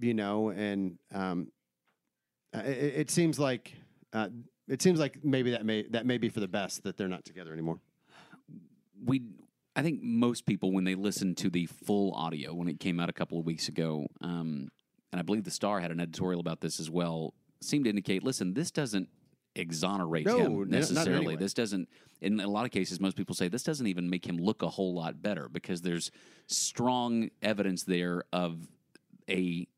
you 0.00 0.14
know, 0.14 0.50
and 0.50 0.98
um, 1.12 1.48
uh, 2.54 2.60
it, 2.60 2.94
it 2.94 3.10
seems 3.10 3.38
like 3.38 3.72
uh, 4.12 4.28
it 4.68 4.80
seems 4.82 4.98
like 5.00 5.24
maybe 5.24 5.50
that 5.50 5.64
may 5.64 5.82
that 5.90 6.06
may 6.06 6.18
be 6.18 6.28
for 6.28 6.40
the 6.40 6.48
best 6.48 6.84
that 6.84 6.96
they're 6.96 7.08
not 7.08 7.24
together 7.24 7.52
anymore. 7.52 7.80
we 9.04 9.22
I 9.74 9.82
think 9.82 10.02
most 10.02 10.46
people 10.46 10.72
when 10.72 10.84
they 10.84 10.94
listen 10.94 11.34
to 11.36 11.50
the 11.50 11.66
full 11.66 12.12
audio 12.14 12.54
when 12.54 12.68
it 12.68 12.80
came 12.80 13.00
out 13.00 13.08
a 13.08 13.12
couple 13.12 13.38
of 13.38 13.46
weeks 13.46 13.68
ago, 13.68 14.06
um, 14.20 14.68
and 15.12 15.20
I 15.20 15.22
believe 15.22 15.44
the 15.44 15.50
Star 15.50 15.80
had 15.80 15.90
an 15.90 16.00
editorial 16.00 16.40
about 16.40 16.60
this 16.60 16.80
as 16.80 16.90
well, 16.90 17.34
seemed 17.60 17.84
to 17.84 17.90
indicate, 17.90 18.22
listen, 18.22 18.54
this 18.54 18.70
doesn't 18.70 19.08
exonerate 19.58 20.26
No, 20.26 20.38
him 20.62 20.70
necessarily. 20.70 21.26
way. 21.28 21.36
This 21.36 21.54
doesn't. 21.54 21.88
In 22.20 22.40
a 22.40 22.48
lot 22.48 22.64
of 22.64 22.70
cases, 22.70 22.98
most 23.00 23.16
people 23.16 23.34
say 23.34 23.48
this 23.48 23.62
doesn't 23.62 23.86
even 23.86 24.08
make 24.10 24.26
him 24.26 24.36
look 24.38 24.62
a 24.62 24.68
whole 24.68 24.94
lot 24.94 25.22
better 25.22 25.48
because 25.48 25.82
there's 25.82 26.10
strong 26.46 27.30
evidence 27.42 27.84
there 27.84 28.24
of 28.32 28.66
a, 29.30 29.68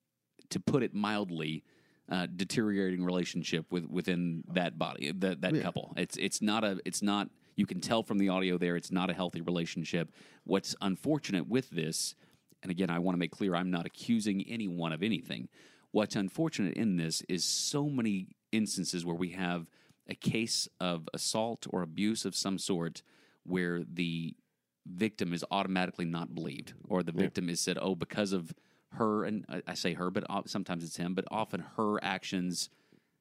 to 0.50 0.60
put 0.60 0.82
it 0.82 0.94
mildly, 0.94 1.64
uh, 2.08 2.26
deteriorating 2.34 3.04
relationship 3.04 3.66
with 3.70 3.84
within 3.88 4.42
that 4.52 4.78
body 4.78 5.12
that 5.12 5.40
that 5.42 5.54
Yeah. 5.54 5.62
couple. 5.62 5.92
It's 5.96 6.16
it's 6.16 6.40
not 6.42 6.64
a 6.64 6.80
it's 6.84 7.02
not. 7.02 7.28
You 7.56 7.66
can 7.66 7.80
tell 7.80 8.02
from 8.02 8.18
the 8.18 8.30
audio 8.30 8.56
there. 8.58 8.76
It's 8.76 8.90
not 8.90 9.10
a 9.10 9.12
healthy 9.14 9.42
relationship. 9.42 10.12
What's 10.44 10.74
unfortunate 10.80 11.46
with 11.46 11.68
this, 11.70 12.14
and 12.62 12.70
again, 12.70 12.88
I 12.90 12.98
want 13.00 13.14
to 13.14 13.18
make 13.18 13.32
clear, 13.32 13.54
I'm 13.54 13.70
not 13.70 13.84
accusing 13.86 14.42
anyone 14.48 14.92
of 14.92 15.02
anything. 15.02 15.48
What's 15.90 16.16
unfortunate 16.16 16.74
in 16.74 16.96
this 16.96 17.22
is 17.28 17.44
so 17.44 17.88
many 17.88 18.28
instances 18.52 19.04
where 19.04 19.16
we 19.16 19.30
have 19.30 19.66
a 20.08 20.14
case 20.14 20.68
of 20.80 21.08
assault 21.14 21.66
or 21.70 21.82
abuse 21.82 22.24
of 22.24 22.34
some 22.34 22.58
sort 22.58 23.02
where 23.44 23.82
the 23.84 24.34
victim 24.86 25.32
is 25.32 25.44
automatically 25.50 26.04
not 26.04 26.34
believed, 26.34 26.74
or 26.88 27.02
the 27.02 27.12
victim 27.12 27.48
is 27.48 27.60
said, 27.60 27.78
"Oh, 27.80 27.94
because 27.94 28.32
of 28.32 28.52
her," 28.92 29.24
and 29.24 29.44
I, 29.48 29.62
I 29.68 29.74
say 29.74 29.94
her, 29.94 30.10
but 30.10 30.24
sometimes 30.48 30.84
it's 30.84 30.96
him, 30.96 31.14
but 31.14 31.24
often 31.30 31.64
her 31.76 32.02
actions. 32.02 32.70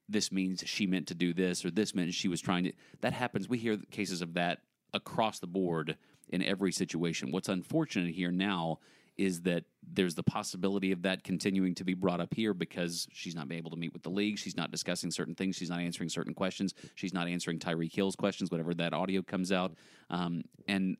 This 0.07 0.31
means 0.31 0.63
she 0.65 0.87
meant 0.87 1.07
to 1.07 1.15
do 1.15 1.33
this, 1.33 1.63
or 1.63 1.69
this 1.69 1.93
meant 1.93 2.13
she 2.13 2.27
was 2.27 2.41
trying 2.41 2.63
to. 2.63 2.73
That 3.01 3.13
happens. 3.13 3.47
We 3.47 3.59
hear 3.59 3.77
cases 3.91 4.21
of 4.21 4.33
that 4.33 4.59
across 4.93 5.39
the 5.39 5.47
board 5.47 5.97
in 6.29 6.41
every 6.41 6.71
situation. 6.71 7.31
What's 7.31 7.49
unfortunate 7.49 8.15
here 8.15 8.31
now 8.31 8.79
is 9.19 9.41
that 9.41 9.65
there's 9.93 10.15
the 10.15 10.23
possibility 10.23 10.93
of 10.93 11.01
that 11.01 11.23
continuing 11.23 11.75
to 11.75 11.83
be 11.83 11.93
brought 11.93 12.21
up 12.21 12.33
here 12.33 12.53
because 12.53 13.05
she's 13.11 13.35
not 13.35 13.49
been 13.49 13.57
able 13.57 13.69
to 13.69 13.77
meet 13.77 13.91
with 13.91 14.01
the 14.01 14.09
league. 14.09 14.39
She's 14.39 14.55
not 14.55 14.71
discussing 14.71 15.11
certain 15.11 15.35
things. 15.35 15.57
She's 15.57 15.69
not 15.69 15.81
answering 15.81 16.07
certain 16.07 16.33
questions. 16.33 16.73
She's 16.95 17.13
not 17.13 17.27
answering 17.27 17.59
Tyreek 17.59 17.93
Hill's 17.93 18.15
questions, 18.15 18.49
whatever 18.49 18.73
that 18.75 18.93
audio 18.93 19.21
comes 19.21 19.51
out. 19.51 19.73
Um, 20.09 20.43
and 20.69 20.95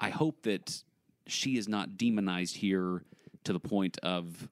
I 0.00 0.10
hope 0.10 0.42
that 0.42 0.82
she 1.28 1.56
is 1.56 1.68
not 1.68 1.96
demonized 1.96 2.56
here 2.56 3.04
to 3.44 3.52
the 3.52 3.60
point 3.60 3.96
of 4.02 4.48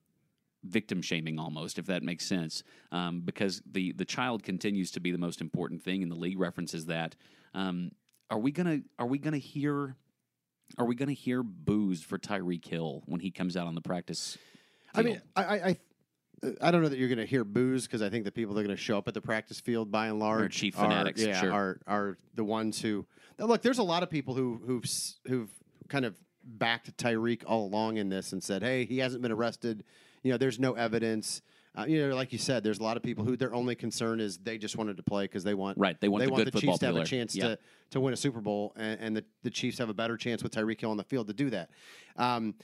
victim 0.65 1.01
shaming 1.01 1.39
almost 1.39 1.79
if 1.79 1.87
that 1.87 2.03
makes 2.03 2.27
sense 2.27 2.63
um, 2.93 3.23
because 3.23 3.63
the 3.73 3.93
the 3.93 4.05
child 4.05 4.43
continues 4.43 4.91
to 4.91 5.01
be 5.01 5.11
the 5.11 5.19
most 5.19 5.41
important 5.41 5.83
thing 5.83 6.03
and 6.03 6.13
the 6.13 6.17
league 6.17 6.39
references 6.39 6.85
that 6.85 7.17
um, 7.55 7.91
are 8.29 8.39
we 8.39 8.53
gonna 8.53 8.81
are 8.99 9.07
we 9.07 9.19
gonna 9.19 9.39
hear 9.39 9.97
are 10.79 10.85
we 10.85 10.95
gonna 10.95 11.13
hear 11.13 11.43
boos 11.43 12.03
for 12.03 12.19
Tyreek 12.19 12.65
Hill 12.67 13.03
when 13.07 13.21
he 13.21 13.31
comes 13.31 13.57
out 13.57 13.67
on 13.67 13.75
the 13.75 13.81
practice 13.81 14.39
I 14.95 15.03
mean, 15.03 15.21
I, 15.37 15.45
I, 15.45 15.55
I, 15.55 15.77
uh, 16.43 16.51
I 16.61 16.71
don't 16.71 16.83
know 16.83 16.89
that 16.89 16.99
you're 16.99 17.09
going 17.09 17.19
to 17.19 17.27
hear 17.27 17.45
boos 17.45 17.87
because 17.87 18.03
I 18.03 18.09
think 18.09 18.25
the 18.25 18.33
people 18.33 18.55
that 18.55 18.61
are 18.61 18.65
going 18.65 18.77
to 18.77 18.83
show 18.83 18.99
up 18.99 19.09
at 19.09 19.15
the 19.15 19.21
practice 19.21 19.61
field, 19.61 19.91
by 19.91 20.09
and 20.09 20.19
large, 20.19 20.55
chief 20.55 20.79
are- 20.79 20.85
fanatics, 20.85 21.23
yeah, 21.23 21.41
sure. 21.41 21.53
are 21.53 21.81
are 21.87 22.19
the 22.35 22.45
ones 22.45 22.81
who 22.81 23.07
look. 23.39 23.63
There's 23.63 23.79
a 23.79 23.85
lot 23.85 24.03
of 24.03 24.11
people 24.11 24.35
who 24.35 24.61
who've 24.67 24.85
who've 25.27 25.51
kind 25.89 26.05
of 26.05 26.17
backed 26.43 26.97
Tyreek 26.97 27.43
all 27.47 27.67
along 27.67 27.99
in 27.99 28.09
this 28.09 28.33
and 28.33 28.43
said, 28.43 28.63
"Hey, 28.63 28.85
he 28.85 28.99
hasn't 28.99 29.23
been 29.23 29.33
arrested. 29.33 29.85
You 30.23 30.33
know, 30.33 30.39
there's 30.39 30.59
no 30.59 30.73
evidence." 30.75 31.43
Uh, 31.79 31.85
you 31.87 32.09
know, 32.09 32.17
like 32.17 32.33
you 32.33 32.39
said, 32.39 32.65
there's 32.65 32.81
a 32.81 32.83
lot 32.83 32.97
of 32.97 33.03
people 33.03 33.25
who 33.25 33.37
their 33.37 33.55
only 33.55 33.77
concern 33.77 34.19
is 34.19 34.39
they 34.39 34.59
just 34.59 34.77
wanted 34.77 34.97
to 34.97 35.05
play 35.05 35.25
because 35.25 35.45
they 35.45 35.55
want 35.55 35.79
Right, 35.79 35.99
they 36.01 36.09
want 36.09 36.25
the 36.25 36.31
good 36.31 36.53
the 36.53 36.61
Chiefs 36.61 36.79
to 36.81 36.87
have 36.87 36.97
a 36.97 37.05
chance 37.05 37.37
Yeah. 37.37 37.49
to 37.49 37.59
to 37.91 38.01
win 38.01 38.13
a 38.13 38.17
Super 38.17 38.41
Bowl, 38.41 38.73
and, 38.77 39.01
and 39.01 39.17
the, 39.17 39.25
the 39.45 39.51
Chiefs 39.51 39.79
have 39.79 39.89
a 39.89 39.95
better 39.95 40.17
chance 40.17 40.43
with 40.43 40.53
Tyreek 40.53 40.81
Hill 40.81 40.91
on 40.91 40.97
the 40.97 41.05
field 41.05 41.29
to 41.29 41.33
do 41.33 41.49
that. 41.51 41.71
Um, 42.17 42.55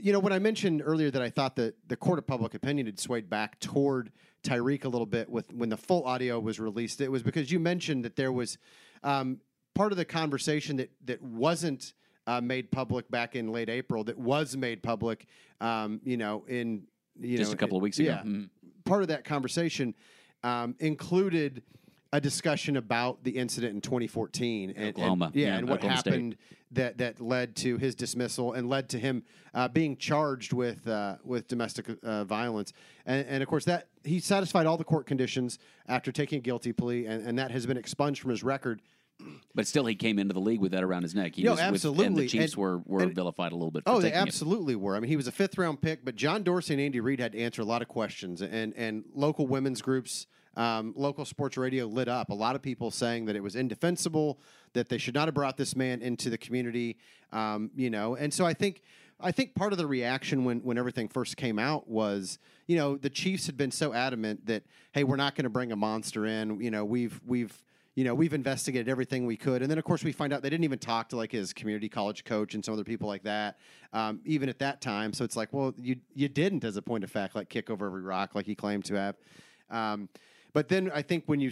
you 0.00 0.12
know, 0.12 0.18
when 0.18 0.32
I 0.32 0.38
mentioned 0.40 0.82
earlier 0.84 1.10
that 1.10 1.22
I 1.22 1.30
thought 1.30 1.54
that 1.56 1.76
the 1.88 1.96
court 1.96 2.18
of 2.18 2.26
public 2.26 2.54
opinion 2.54 2.86
had 2.86 2.98
swayed 2.98 3.30
back 3.30 3.60
toward 3.60 4.10
Tyreek 4.42 4.84
a 4.84 4.88
little 4.88 5.06
bit 5.06 5.28
with 5.28 5.52
when 5.52 5.68
the 5.68 5.76
full 5.76 6.04
audio 6.04 6.40
was 6.40 6.58
released, 6.58 7.00
it 7.00 7.10
was 7.10 7.22
because 7.22 7.52
you 7.52 7.60
mentioned 7.60 8.04
that 8.04 8.16
there 8.16 8.32
was 8.32 8.58
um, 9.04 9.40
part 9.74 9.92
of 9.92 9.98
the 9.98 10.04
conversation 10.04 10.76
that 10.78 10.90
that 11.04 11.22
wasn't. 11.22 11.92
Uh, 12.26 12.42
made 12.42 12.70
public 12.70 13.10
back 13.10 13.34
in 13.36 13.50
late 13.52 13.70
April, 13.70 14.04
that 14.04 14.18
was 14.18 14.54
made 14.54 14.82
public, 14.82 15.24
um, 15.62 15.98
you 16.04 16.18
know, 16.18 16.44
in 16.46 16.82
you 17.20 17.36
just 17.38 17.50
know, 17.50 17.54
a 17.54 17.56
couple 17.58 17.76
of 17.76 17.82
weeks 17.82 17.98
ago 17.98 18.08
yeah, 18.10 18.22
Mhm. 18.22 18.48
part 18.84 19.02
of 19.02 19.08
that 19.08 19.24
conversation 19.24 19.94
um, 20.42 20.74
included 20.78 21.62
a 22.12 22.20
discussion 22.20 22.76
about 22.76 23.22
the 23.24 23.32
incident 23.32 23.74
in 23.74 23.80
2014 23.80 24.70
and, 24.70 24.78
and- 24.78 24.88
Oklahoma. 24.90 25.30
yeah, 25.34 25.46
Yeah, 25.48 25.58
and 25.58 25.68
what 25.68 25.78
Oklahoma 25.78 26.00
State. 26.00 26.10
happened 26.12 26.36
that 26.70 26.98
that 26.98 27.20
led 27.20 27.56
to 27.56 27.76
his 27.78 27.94
dismissal 27.94 28.52
and 28.52 28.68
led 28.68 28.88
to 28.90 28.98
him 28.98 29.22
uh, 29.54 29.68
being 29.68 29.96
charged 29.96 30.52
with 30.52 30.86
uh, 30.86 31.16
with 31.24 31.48
domestic 31.48 31.86
uh, 32.02 32.24
violence. 32.24 32.72
And, 33.06 33.26
and 33.26 33.42
of 33.42 33.48
course, 33.48 33.64
that 33.66 33.88
he 34.04 34.20
satisfied 34.20 34.66
all 34.66 34.76
the 34.76 34.84
court 34.84 35.06
conditions 35.06 35.58
after 35.86 36.12
taking 36.12 36.38
a 36.38 36.42
guilty 36.42 36.72
plea, 36.72 37.06
and, 37.06 37.26
and 37.26 37.38
that 37.38 37.50
has 37.50 37.66
been 37.66 37.76
expunged 37.78 38.20
from 38.20 38.30
his 38.30 38.42
record. 38.42 38.80
But 39.54 39.66
still 39.66 39.84
he 39.86 39.94
came 39.94 40.18
into 40.18 40.32
the 40.32 40.40
league 40.40 40.60
with 40.60 40.72
that 40.72 40.82
around 40.84 41.02
his 41.02 41.14
neck 41.14 41.34
he 41.34 41.42
No, 41.42 41.50
was 41.52 41.58
with- 41.58 41.66
and 41.66 41.74
absolutely. 41.74 42.22
the 42.24 42.28
Chiefs 42.28 42.52
And- 42.52 42.60
were, 42.60 42.78
were 42.86 43.02
and- 43.02 43.14
vilified 43.14 43.52
a 43.52 43.54
little 43.56 43.70
bit 43.70 43.84
for 43.84 43.90
Oh, 43.90 44.00
they 44.00 44.08
taking 44.10 44.18
it. 44.18 44.22
absolutely 44.22 44.76
were. 44.76 44.96
I 44.96 45.00
mean, 45.00 45.08
he 45.08 45.16
was 45.16 45.26
a 45.26 45.32
fifth 45.32 45.58
round 45.58 45.80
pick, 45.80 46.04
but 46.04 46.14
John 46.16 46.42
Dorsey 46.42 46.74
and 46.74 46.80
Andy 46.80 47.00
Reid 47.00 47.20
had 47.20 47.32
to 47.32 47.38
answer 47.38 47.62
a 47.62 47.64
lot 47.64 47.82
of 47.82 47.88
questions, 47.88 48.42
and 48.42 48.74
and 48.76 49.04
local 49.14 49.46
women's 49.46 49.82
groups, 49.82 50.26
um, 50.56 50.92
local 50.96 51.24
sports 51.24 51.56
radio 51.56 51.86
lit 51.86 52.08
up. 52.08 52.30
A 52.30 52.34
lot 52.34 52.54
of 52.56 52.62
people 52.62 52.90
saying 52.90 53.26
that 53.26 53.36
it 53.36 53.42
was 53.42 53.56
indefensible, 53.56 54.38
that 54.72 54.88
they 54.88 54.98
should 54.98 55.14
not 55.14 55.26
have 55.28 55.34
brought 55.34 55.56
this 55.56 55.74
man 55.76 56.00
into 56.02 56.30
the 56.30 56.38
community, 56.38 56.96
um, 57.32 57.70
you 57.76 57.90
know. 57.90 58.14
And 58.16 58.32
so 58.32 58.44
I 58.46 58.54
think. 58.54 58.82
I 59.20 59.32
think 59.32 59.56
part 59.56 59.72
of 59.72 59.78
the 59.78 59.86
reaction 59.88 60.44
when, 60.44 60.60
when 60.60 60.78
everything 60.78 61.08
first 61.08 61.36
came 61.36 61.58
out 61.58 61.88
was, 61.88 62.38
you 62.68 62.76
know, 62.76 62.96
the 62.96 63.10
Chiefs 63.10 63.46
had 63.46 63.56
been 63.56 63.72
so 63.72 63.92
adamant 63.92 64.46
that, 64.46 64.62
hey, 64.92 65.02
we're 65.02 65.16
not 65.16 65.34
going 65.34 65.42
to 65.42 65.50
bring 65.50 65.72
a 65.72 65.76
monster 65.76 66.24
in. 66.24 66.60
You 66.60 66.70
know, 66.70 66.84
we've 66.84 67.20
we've 67.26 67.60
you 67.98 68.04
know, 68.04 68.14
we've 68.14 68.32
investigated 68.32 68.88
everything 68.88 69.26
we 69.26 69.36
could, 69.36 69.60
and 69.60 69.68
then 69.68 69.76
of 69.76 69.82
course 69.82 70.04
we 70.04 70.12
find 70.12 70.32
out 70.32 70.40
they 70.40 70.48
didn't 70.48 70.62
even 70.62 70.78
talk 70.78 71.08
to 71.08 71.16
like 71.16 71.32
his 71.32 71.52
community 71.52 71.88
college 71.88 72.22
coach 72.22 72.54
and 72.54 72.64
some 72.64 72.72
other 72.72 72.84
people 72.84 73.08
like 73.08 73.24
that, 73.24 73.58
um, 73.92 74.20
even 74.24 74.48
at 74.48 74.60
that 74.60 74.80
time. 74.80 75.12
So 75.12 75.24
it's 75.24 75.34
like, 75.34 75.52
well, 75.52 75.74
you 75.76 75.96
you 76.14 76.28
didn't, 76.28 76.62
as 76.62 76.76
a 76.76 76.82
point 76.82 77.02
of 77.02 77.10
fact, 77.10 77.34
like 77.34 77.48
kick 77.48 77.70
over 77.70 77.86
every 77.86 78.02
rock 78.02 78.36
like 78.36 78.46
he 78.46 78.54
claimed 78.54 78.84
to 78.84 78.94
have. 78.94 79.16
Um, 79.68 80.08
but 80.52 80.68
then 80.68 80.92
I 80.94 81.02
think 81.02 81.24
when 81.26 81.40
you, 81.40 81.50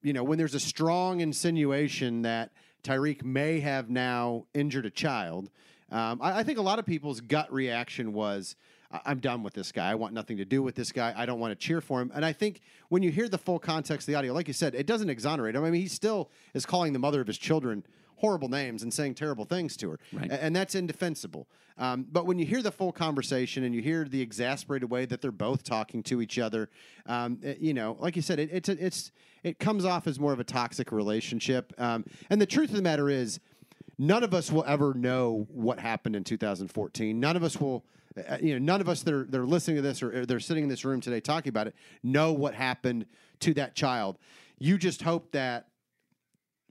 you 0.00 0.12
know, 0.12 0.22
when 0.22 0.38
there's 0.38 0.54
a 0.54 0.60
strong 0.60 1.18
insinuation 1.22 2.22
that 2.22 2.52
Tyreek 2.84 3.24
may 3.24 3.58
have 3.58 3.90
now 3.90 4.46
injured 4.54 4.86
a 4.86 4.90
child, 4.90 5.50
um, 5.90 6.20
I, 6.22 6.38
I 6.38 6.42
think 6.44 6.58
a 6.58 6.62
lot 6.62 6.78
of 6.78 6.86
people's 6.86 7.20
gut 7.20 7.52
reaction 7.52 8.12
was, 8.12 8.54
"I- 8.90 9.00
I'm 9.06 9.20
done 9.20 9.42
with 9.42 9.54
this 9.54 9.72
guy. 9.72 9.90
I 9.90 9.94
want 9.94 10.14
nothing 10.14 10.36
to 10.38 10.44
do 10.44 10.62
with 10.62 10.74
this 10.74 10.92
guy. 10.92 11.12
I 11.16 11.26
don't 11.26 11.40
want 11.40 11.52
to 11.52 11.56
cheer 11.66 11.80
for 11.80 12.00
him. 12.00 12.10
And 12.14 12.24
I 12.24 12.32
think 12.32 12.60
when 12.88 13.02
you 13.02 13.10
hear 13.10 13.28
the 13.28 13.38
full 13.38 13.58
context 13.58 14.08
of 14.08 14.12
the 14.12 14.18
audio, 14.18 14.32
like 14.32 14.48
you 14.48 14.54
said, 14.54 14.74
it 14.74 14.86
doesn't 14.86 15.10
exonerate 15.10 15.54
him. 15.54 15.64
I 15.64 15.70
mean, 15.70 15.80
he 15.80 15.88
still 15.88 16.30
is 16.54 16.66
calling 16.66 16.92
the 16.92 16.98
mother 16.98 17.20
of 17.20 17.26
his 17.26 17.38
children 17.38 17.84
horrible 18.16 18.48
names 18.50 18.82
and 18.82 18.92
saying 18.92 19.14
terrible 19.14 19.46
things 19.46 19.76
to 19.78 19.90
her. 19.90 19.98
Right. 20.12 20.30
And 20.30 20.54
that's 20.54 20.74
indefensible. 20.74 21.46
Um, 21.78 22.06
but 22.12 22.26
when 22.26 22.38
you 22.38 22.44
hear 22.44 22.60
the 22.60 22.70
full 22.72 22.92
conversation 22.92 23.64
and 23.64 23.74
you 23.74 23.80
hear 23.80 24.04
the 24.04 24.20
exasperated 24.20 24.90
way 24.90 25.06
that 25.06 25.22
they're 25.22 25.32
both 25.32 25.62
talking 25.62 26.02
to 26.02 26.20
each 26.20 26.38
other, 26.38 26.68
um, 27.06 27.38
it- 27.42 27.60
you 27.60 27.72
know, 27.72 27.96
like 27.98 28.16
you 28.16 28.22
said, 28.22 28.38
it, 28.38 28.50
it's 28.52 28.68
it's 28.68 29.12
it 29.42 29.58
comes 29.58 29.86
off 29.86 30.06
as 30.06 30.20
more 30.20 30.34
of 30.34 30.40
a 30.40 30.44
toxic 30.44 30.92
relationship. 30.92 31.72
Um, 31.78 32.04
and 32.28 32.38
the 32.38 32.44
truth 32.46 32.68
of 32.68 32.76
the 32.76 32.82
matter 32.82 33.08
is, 33.08 33.40
none 34.00 34.24
of 34.24 34.32
us 34.32 34.50
will 34.50 34.64
ever 34.66 34.94
know 34.94 35.46
what 35.50 35.78
happened 35.78 36.16
in 36.16 36.24
2014. 36.24 37.20
None 37.20 37.36
of 37.36 37.44
us 37.44 37.60
will, 37.60 37.84
uh, 38.16 38.38
you 38.40 38.54
know, 38.54 38.58
none 38.58 38.80
of 38.80 38.88
us 38.88 39.02
that 39.02 39.12
are, 39.12 39.24
that 39.24 39.38
are 39.38 39.46
listening 39.46 39.76
to 39.76 39.82
this 39.82 40.02
or, 40.02 40.20
or 40.20 40.26
they're 40.26 40.40
sitting 40.40 40.62
in 40.62 40.70
this 40.70 40.86
room 40.86 41.02
today 41.02 41.20
talking 41.20 41.50
about 41.50 41.66
it 41.66 41.74
know 42.02 42.32
what 42.32 42.54
happened 42.54 43.04
to 43.40 43.52
that 43.54 43.74
child. 43.76 44.16
You 44.58 44.78
just 44.78 45.02
hope 45.02 45.32
that 45.32 45.68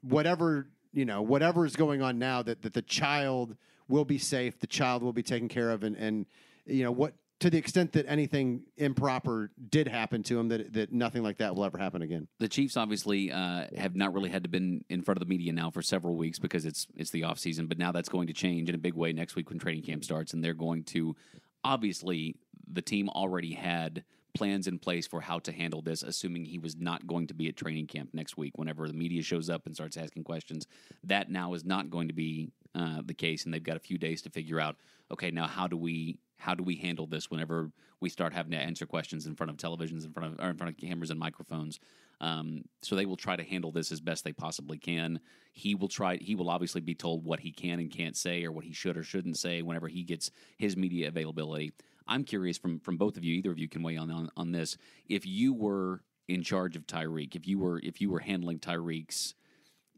whatever 0.01 0.67
you 0.91 1.05
know, 1.05 1.21
whatever 1.21 1.67
is 1.67 1.75
going 1.75 2.01
on 2.01 2.17
now, 2.17 2.41
that 2.41 2.63
that 2.63 2.73
the 2.73 2.81
child 2.81 3.55
will 3.87 4.05
be 4.05 4.17
safe, 4.17 4.59
the 4.59 4.67
child 4.67 5.03
will 5.03 5.13
be 5.13 5.23
taken 5.23 5.47
care 5.47 5.69
of, 5.69 5.83
and 5.83 5.95
and 5.95 6.25
you 6.65 6.83
know 6.83 6.91
what. 6.91 7.13
To 7.39 7.49
the 7.49 7.57
extent 7.57 7.93
that 7.93 8.05
anything 8.09 8.63
improper 8.75 9.49
did 9.69 9.87
happen 9.87 10.23
to 10.23 10.37
him, 10.37 10.49
that 10.49 10.73
that 10.73 10.91
nothing 10.91 11.23
like 11.23 11.37
that 11.37 11.55
will 11.55 11.63
ever 11.63 11.77
happen 11.77 12.01
again. 12.01 12.27
the 12.39 12.49
Chiefs 12.49 12.75
obviously 12.75 13.31
uh, 13.31 13.67
have 13.77 13.95
not 13.95 14.13
really 14.13 14.29
had 14.29 14.43
to 14.43 14.49
been 14.49 14.83
in 14.89 15.01
front 15.01 15.17
of 15.17 15.25
the 15.25 15.29
media 15.29 15.53
now 15.53 15.69
for 15.71 15.81
several 15.81 16.17
weeks 16.17 16.37
because 16.37 16.65
it's 16.65 16.87
it's 16.95 17.11
the 17.11 17.23
off 17.23 17.39
season. 17.39 17.67
But 17.67 17.77
now 17.77 17.93
that's 17.93 18.09
going 18.09 18.27
to 18.27 18.33
change 18.33 18.67
in 18.67 18.75
a 18.75 18.79
big 18.79 18.93
way 18.93 19.13
next 19.13 19.35
week 19.35 19.49
when 19.49 19.57
training 19.57 19.83
camp 19.83 20.03
starts, 20.03 20.33
and 20.33 20.43
they're 20.43 20.53
going 20.53 20.83
to 20.85 21.15
obviously 21.63 22.35
the 22.71 22.81
team 22.81 23.09
already 23.09 23.53
had 23.53 24.03
plans 24.33 24.67
in 24.67 24.77
place 24.77 25.07
for 25.07 25.21
how 25.21 25.39
to 25.39 25.51
handle 25.51 25.81
this, 25.81 26.03
assuming 26.03 26.45
he 26.45 26.59
was 26.59 26.75
not 26.75 27.07
going 27.07 27.27
to 27.27 27.33
be 27.33 27.47
at 27.47 27.57
training 27.57 27.87
camp 27.87 28.09
next 28.13 28.37
week. 28.37 28.57
Whenever 28.57 28.87
the 28.87 28.93
media 28.93 29.21
shows 29.21 29.49
up 29.49 29.65
and 29.65 29.75
starts 29.75 29.97
asking 29.97 30.23
questions, 30.23 30.67
that 31.03 31.31
now 31.31 31.53
is 31.53 31.65
not 31.65 31.89
going 31.89 32.07
to 32.07 32.13
be 32.13 32.49
uh, 32.75 33.01
the 33.03 33.13
case, 33.13 33.45
and 33.45 33.53
they've 33.53 33.63
got 33.63 33.77
a 33.77 33.81
few 33.81 33.97
days 33.97 34.21
to 34.21 34.29
figure 34.29 34.59
out. 34.59 34.75
Okay, 35.11 35.31
now 35.31 35.47
how 35.47 35.67
do 35.67 35.77
we 35.77 36.17
how 36.39 36.55
do 36.55 36.63
we 36.63 36.75
handle 36.75 37.05
this 37.05 37.29
whenever 37.29 37.71
we 38.01 38.09
start 38.09 38.33
having 38.33 38.51
to 38.51 38.57
answer 38.57 38.85
questions 38.85 39.27
in 39.27 39.35
front 39.35 39.51
of 39.51 39.57
televisions, 39.57 40.05
in 40.05 40.13
front 40.13 40.33
of 40.33 40.39
or 40.39 40.49
in 40.49 40.57
front 40.57 40.73
of 40.73 40.77
cameras 40.77 41.11
and 41.11 41.19
microphones? 41.19 41.79
Um, 42.21 42.63
so 42.81 42.95
they 42.95 43.05
will 43.05 43.17
try 43.17 43.35
to 43.35 43.43
handle 43.43 43.71
this 43.71 43.91
as 43.91 44.01
best 44.01 44.23
they 44.23 44.33
possibly 44.33 44.77
can. 44.77 45.19
He 45.53 45.75
will 45.75 45.87
try. 45.87 46.17
He 46.17 46.35
will 46.35 46.49
obviously 46.49 46.81
be 46.81 46.95
told 46.95 47.23
what 47.23 47.41
he 47.41 47.51
can 47.51 47.79
and 47.79 47.91
can't 47.91 48.17
say, 48.17 48.43
or 48.45 48.51
what 48.51 48.65
he 48.65 48.73
should 48.73 48.97
or 48.97 49.03
shouldn't 49.03 49.37
say 49.37 49.61
whenever 49.61 49.87
he 49.87 50.03
gets 50.03 50.31
his 50.57 50.75
media 50.75 51.07
availability. 51.07 51.73
I'm 52.07 52.23
curious 52.23 52.57
from 52.57 52.79
from 52.79 52.97
both 52.97 53.17
of 53.17 53.23
you. 53.23 53.35
Either 53.35 53.51
of 53.51 53.59
you 53.59 53.67
can 53.67 53.83
weigh 53.83 53.97
on 53.97 54.09
on, 54.09 54.29
on 54.35 54.51
this. 54.51 54.77
If 55.07 55.25
you 55.25 55.53
were 55.53 56.01
in 56.27 56.43
charge 56.43 56.75
of 56.75 56.87
Tyreek, 56.87 57.35
if 57.35 57.47
you 57.47 57.59
were 57.59 57.79
if 57.83 57.99
you 57.99 58.09
were 58.09 58.19
handling 58.19 58.59
Tyreek's 58.59 59.35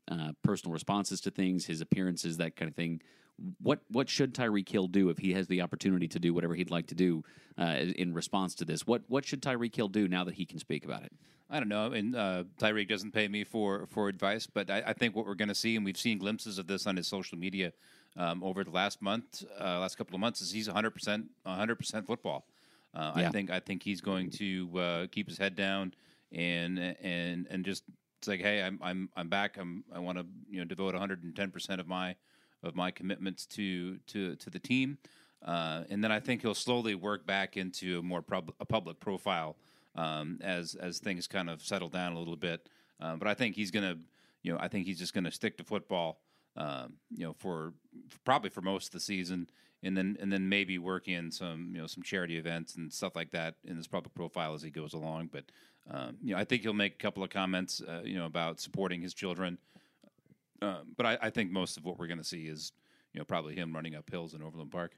uh, 0.09 0.31
personal 0.43 0.73
responses 0.73 1.21
to 1.21 1.31
things, 1.31 1.65
his 1.65 1.81
appearances, 1.81 2.37
that 2.37 2.55
kind 2.55 2.69
of 2.69 2.75
thing, 2.75 3.01
what 3.61 3.79
what 3.89 4.09
should 4.09 4.33
Tyreek 4.33 4.69
Hill 4.69 4.87
do 4.87 5.09
if 5.09 5.17
he 5.17 5.33
has 5.33 5.47
the 5.47 5.61
opportunity 5.61 6.07
to 6.09 6.19
do 6.19 6.33
whatever 6.33 6.55
he'd 6.55 6.71
like 6.71 6.87
to 6.87 6.95
do 6.95 7.23
uh, 7.57 7.85
in 7.95 8.13
response 8.13 8.55
to 8.55 8.65
this? 8.65 8.85
What 8.85 9.03
what 9.07 9.25
should 9.25 9.41
Tyreek 9.41 9.75
Hill 9.75 9.87
do 9.87 10.07
now 10.07 10.23
that 10.23 10.35
he 10.35 10.45
can 10.45 10.59
speak 10.59 10.85
about 10.85 11.03
it? 11.03 11.11
I 11.49 11.59
don't 11.59 11.67
know. 11.67 11.91
And 11.91 12.15
uh, 12.15 12.45
Tyreek 12.59 12.87
doesn't 12.87 13.11
pay 13.11 13.27
me 13.27 13.43
for 13.43 13.87
for 13.87 14.07
advice, 14.07 14.47
but 14.47 14.69
I, 14.69 14.83
I 14.87 14.93
think 14.93 15.15
what 15.15 15.25
we're 15.25 15.35
going 15.35 15.49
to 15.49 15.55
see, 15.55 15.75
and 15.75 15.83
we've 15.83 15.97
seen 15.97 16.17
glimpses 16.17 16.57
of 16.57 16.67
this 16.67 16.87
on 16.87 16.95
his 16.95 17.07
social 17.07 17.37
media 17.37 17.73
um, 18.15 18.43
over 18.43 18.63
the 18.63 18.71
last 18.71 19.01
month, 19.01 19.43
uh, 19.59 19.79
last 19.79 19.97
couple 19.97 20.15
of 20.15 20.21
months, 20.21 20.41
is 20.41 20.51
he's 20.51 20.67
100 20.67 20.91
percent 20.91 21.29
100 21.43 21.75
percent 21.75 22.07
football. 22.07 22.45
Uh, 22.93 23.13
Yeah. 23.17 23.27
I 23.27 23.31
think 23.31 23.49
I 23.49 23.59
think 23.59 23.83
he's 23.83 24.01
going 24.01 24.29
to 24.31 24.79
uh, 24.79 25.07
keep 25.11 25.27
his 25.27 25.37
head 25.37 25.55
down 25.55 25.93
and 26.31 26.79
and 26.79 27.47
and 27.49 27.65
just 27.65 27.83
it's 28.19 28.27
like, 28.27 28.41
hey, 28.41 28.61
I'm 28.61 28.79
I'm 28.81 29.09
I'm 29.15 29.29
back. 29.29 29.57
I'm 29.57 29.83
I 29.93 29.99
want 29.99 30.19
to 30.19 30.25
you 30.49 30.59
know 30.59 30.65
devote 30.65 30.93
110 30.93 31.51
percent 31.51 31.81
of 31.81 31.87
my 31.87 32.15
of 32.63 32.75
my 32.75 32.91
commitments 32.91 33.45
to 33.45 33.97
to 34.07 34.35
to 34.35 34.49
the 34.49 34.59
team, 34.59 34.97
uh, 35.45 35.83
and 35.89 36.03
then 36.03 36.11
I 36.11 36.19
think 36.19 36.41
he'll 36.41 36.53
slowly 36.53 36.95
work 36.95 37.25
back 37.25 37.57
into 37.57 37.99
a 37.99 38.01
more 38.01 38.21
pub- 38.21 38.53
a 38.59 38.65
public 38.65 38.99
profile 38.99 39.55
um, 39.95 40.39
as 40.41 40.75
as 40.75 40.99
things 40.99 41.27
kind 41.27 41.49
of 41.49 41.61
settle 41.61 41.89
down 41.89 42.13
a 42.13 42.19
little 42.19 42.35
bit. 42.35 42.69
Uh, 42.99 43.15
but 43.15 43.27
I 43.27 43.33
think 43.33 43.55
he's 43.55 43.71
gonna, 43.71 43.97
you 44.43 44.53
know, 44.53 44.59
I 44.59 44.67
think 44.67 44.85
he's 44.85 44.99
just 44.99 45.13
gonna 45.13 45.31
stick 45.31 45.57
to 45.57 45.63
football, 45.63 46.19
um, 46.55 46.93
you 47.09 47.25
know, 47.25 47.33
for, 47.33 47.73
for 48.09 48.19
probably 48.23 48.49
for 48.49 48.61
most 48.61 48.87
of 48.87 48.91
the 48.91 48.99
season, 48.99 49.47
and 49.81 49.97
then 49.97 50.17
and 50.19 50.31
then 50.31 50.47
maybe 50.47 50.77
work 50.77 51.07
in 51.07 51.31
some 51.31 51.71
you 51.73 51.81
know 51.81 51.87
some 51.87 52.03
charity 52.03 52.37
events 52.37 52.75
and 52.75 52.93
stuff 52.93 53.15
like 53.15 53.31
that 53.31 53.55
in 53.65 53.75
his 53.75 53.87
public 53.87 54.13
profile 54.13 54.53
as 54.53 54.61
he 54.61 54.69
goes 54.69 54.93
along. 54.93 55.29
But 55.31 55.45
um, 55.89 56.17
you 56.23 56.33
know, 56.33 56.39
I 56.39 56.43
think 56.43 56.61
he'll 56.61 56.73
make 56.73 56.93
a 56.93 56.97
couple 56.97 57.23
of 57.23 57.29
comments, 57.29 57.81
uh, 57.81 58.01
you 58.03 58.15
know, 58.15 58.25
about 58.25 58.59
supporting 58.59 59.01
his 59.01 59.13
children. 59.13 59.57
Um, 60.61 60.93
but 60.95 61.05
I, 61.05 61.17
I 61.23 61.29
think 61.29 61.51
most 61.51 61.77
of 61.77 61.85
what 61.85 61.97
we're 61.97 62.07
going 62.07 62.19
to 62.19 62.23
see 62.23 62.43
is, 62.43 62.71
you 63.13 63.19
know, 63.19 63.25
probably 63.25 63.55
him 63.55 63.73
running 63.73 63.95
up 63.95 64.09
hills 64.09 64.33
in 64.33 64.43
Overland 64.43 64.71
Park. 64.71 64.93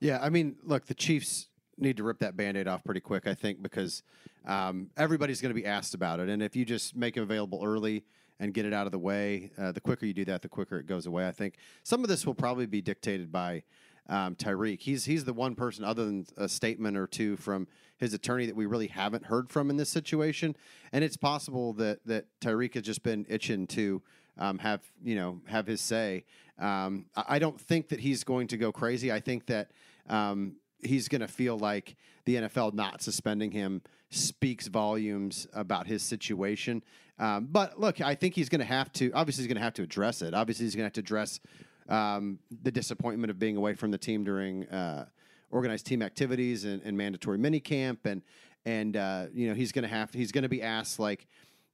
Yeah, 0.00 0.18
I 0.20 0.28
mean, 0.28 0.56
look, 0.62 0.86
the 0.86 0.94
Chiefs 0.94 1.48
need 1.76 1.96
to 1.96 2.02
rip 2.02 2.18
that 2.18 2.36
band-aid 2.36 2.66
off 2.66 2.84
pretty 2.84 3.00
quick, 3.00 3.26
I 3.26 3.34
think, 3.34 3.62
because 3.62 4.02
um, 4.46 4.90
everybody's 4.96 5.40
going 5.40 5.54
to 5.54 5.60
be 5.60 5.66
asked 5.66 5.94
about 5.94 6.20
it. 6.20 6.28
And 6.28 6.42
if 6.42 6.56
you 6.56 6.64
just 6.64 6.96
make 6.96 7.16
it 7.16 7.22
available 7.22 7.60
early 7.64 8.04
and 8.40 8.52
get 8.52 8.66
it 8.66 8.72
out 8.72 8.86
of 8.86 8.92
the 8.92 8.98
way, 8.98 9.50
uh, 9.58 9.72
the 9.72 9.80
quicker 9.80 10.06
you 10.06 10.14
do 10.14 10.24
that, 10.26 10.42
the 10.42 10.48
quicker 10.48 10.78
it 10.78 10.86
goes 10.86 11.06
away. 11.06 11.26
I 11.26 11.32
think 11.32 11.54
some 11.82 12.02
of 12.02 12.08
this 12.08 12.26
will 12.26 12.34
probably 12.34 12.66
be 12.66 12.80
dictated 12.80 13.30
by 13.30 13.62
um, 14.08 14.34
Tyreek. 14.36 14.80
He's 14.80 15.04
he's 15.04 15.24
the 15.24 15.32
one 15.32 15.54
person, 15.54 15.84
other 15.84 16.04
than 16.04 16.26
a 16.36 16.48
statement 16.48 16.96
or 16.96 17.06
two 17.06 17.36
from 17.36 17.68
his 17.98 18.14
attorney, 18.14 18.46
that 18.46 18.56
we 18.56 18.66
really 18.66 18.86
haven't 18.86 19.26
heard 19.26 19.50
from 19.50 19.70
in 19.70 19.76
this 19.76 19.90
situation. 19.90 20.56
And 20.92 21.04
it's 21.04 21.16
possible 21.16 21.72
that 21.74 22.04
that 22.06 22.26
Tyreek 22.40 22.74
has 22.74 22.84
just 22.84 23.02
been 23.02 23.26
itching 23.28 23.66
to 23.68 24.02
um, 24.38 24.58
have 24.58 24.82
you 25.02 25.16
know 25.16 25.40
have 25.46 25.66
his 25.66 25.80
say. 25.80 26.24
Um, 26.58 27.06
I 27.16 27.38
don't 27.38 27.60
think 27.60 27.88
that 27.88 28.00
he's 28.00 28.24
going 28.24 28.48
to 28.48 28.56
go 28.56 28.72
crazy. 28.72 29.12
I 29.12 29.20
think 29.20 29.46
that 29.46 29.70
um, 30.08 30.56
he's 30.82 31.08
going 31.08 31.20
to 31.20 31.28
feel 31.28 31.56
like 31.56 31.96
the 32.24 32.36
NFL 32.36 32.74
not 32.74 33.00
suspending 33.00 33.52
him 33.52 33.82
speaks 34.10 34.66
volumes 34.66 35.46
about 35.52 35.86
his 35.86 36.02
situation. 36.02 36.82
Um, 37.18 37.48
but 37.50 37.78
look, 37.78 38.00
I 38.00 38.14
think 38.14 38.34
he's 38.34 38.48
going 38.48 38.60
to 38.60 38.64
have 38.64 38.92
to. 38.94 39.12
Obviously, 39.12 39.42
he's 39.42 39.48
going 39.48 39.56
to 39.56 39.62
have 39.62 39.74
to 39.74 39.82
address 39.82 40.22
it. 40.22 40.34
Obviously, 40.34 40.66
he's 40.66 40.74
going 40.74 40.82
to 40.82 40.86
have 40.86 40.92
to 40.94 41.00
address 41.00 41.40
um, 41.88 42.38
the 42.62 42.70
disappointment 42.70 43.30
of 43.30 43.38
being 43.38 43.56
away 43.56 43.74
from 43.74 43.90
the 43.90 43.98
team 43.98 44.24
during 44.24 44.68
uh, 44.68 45.06
organized 45.50 45.86
team 45.86 46.02
activities 46.02 46.64
and, 46.64 46.82
and 46.82 46.96
mandatory 46.96 47.38
minicamp, 47.38 47.98
and 48.04 48.22
and 48.64 48.96
uh, 48.96 49.26
you 49.32 49.48
know 49.48 49.54
he's 49.54 49.72
going 49.72 49.82
to 49.82 49.88
have 49.88 50.12
he's 50.12 50.32
going 50.32 50.42
to 50.42 50.48
be 50.48 50.62
asked 50.62 50.98
like, 50.98 51.26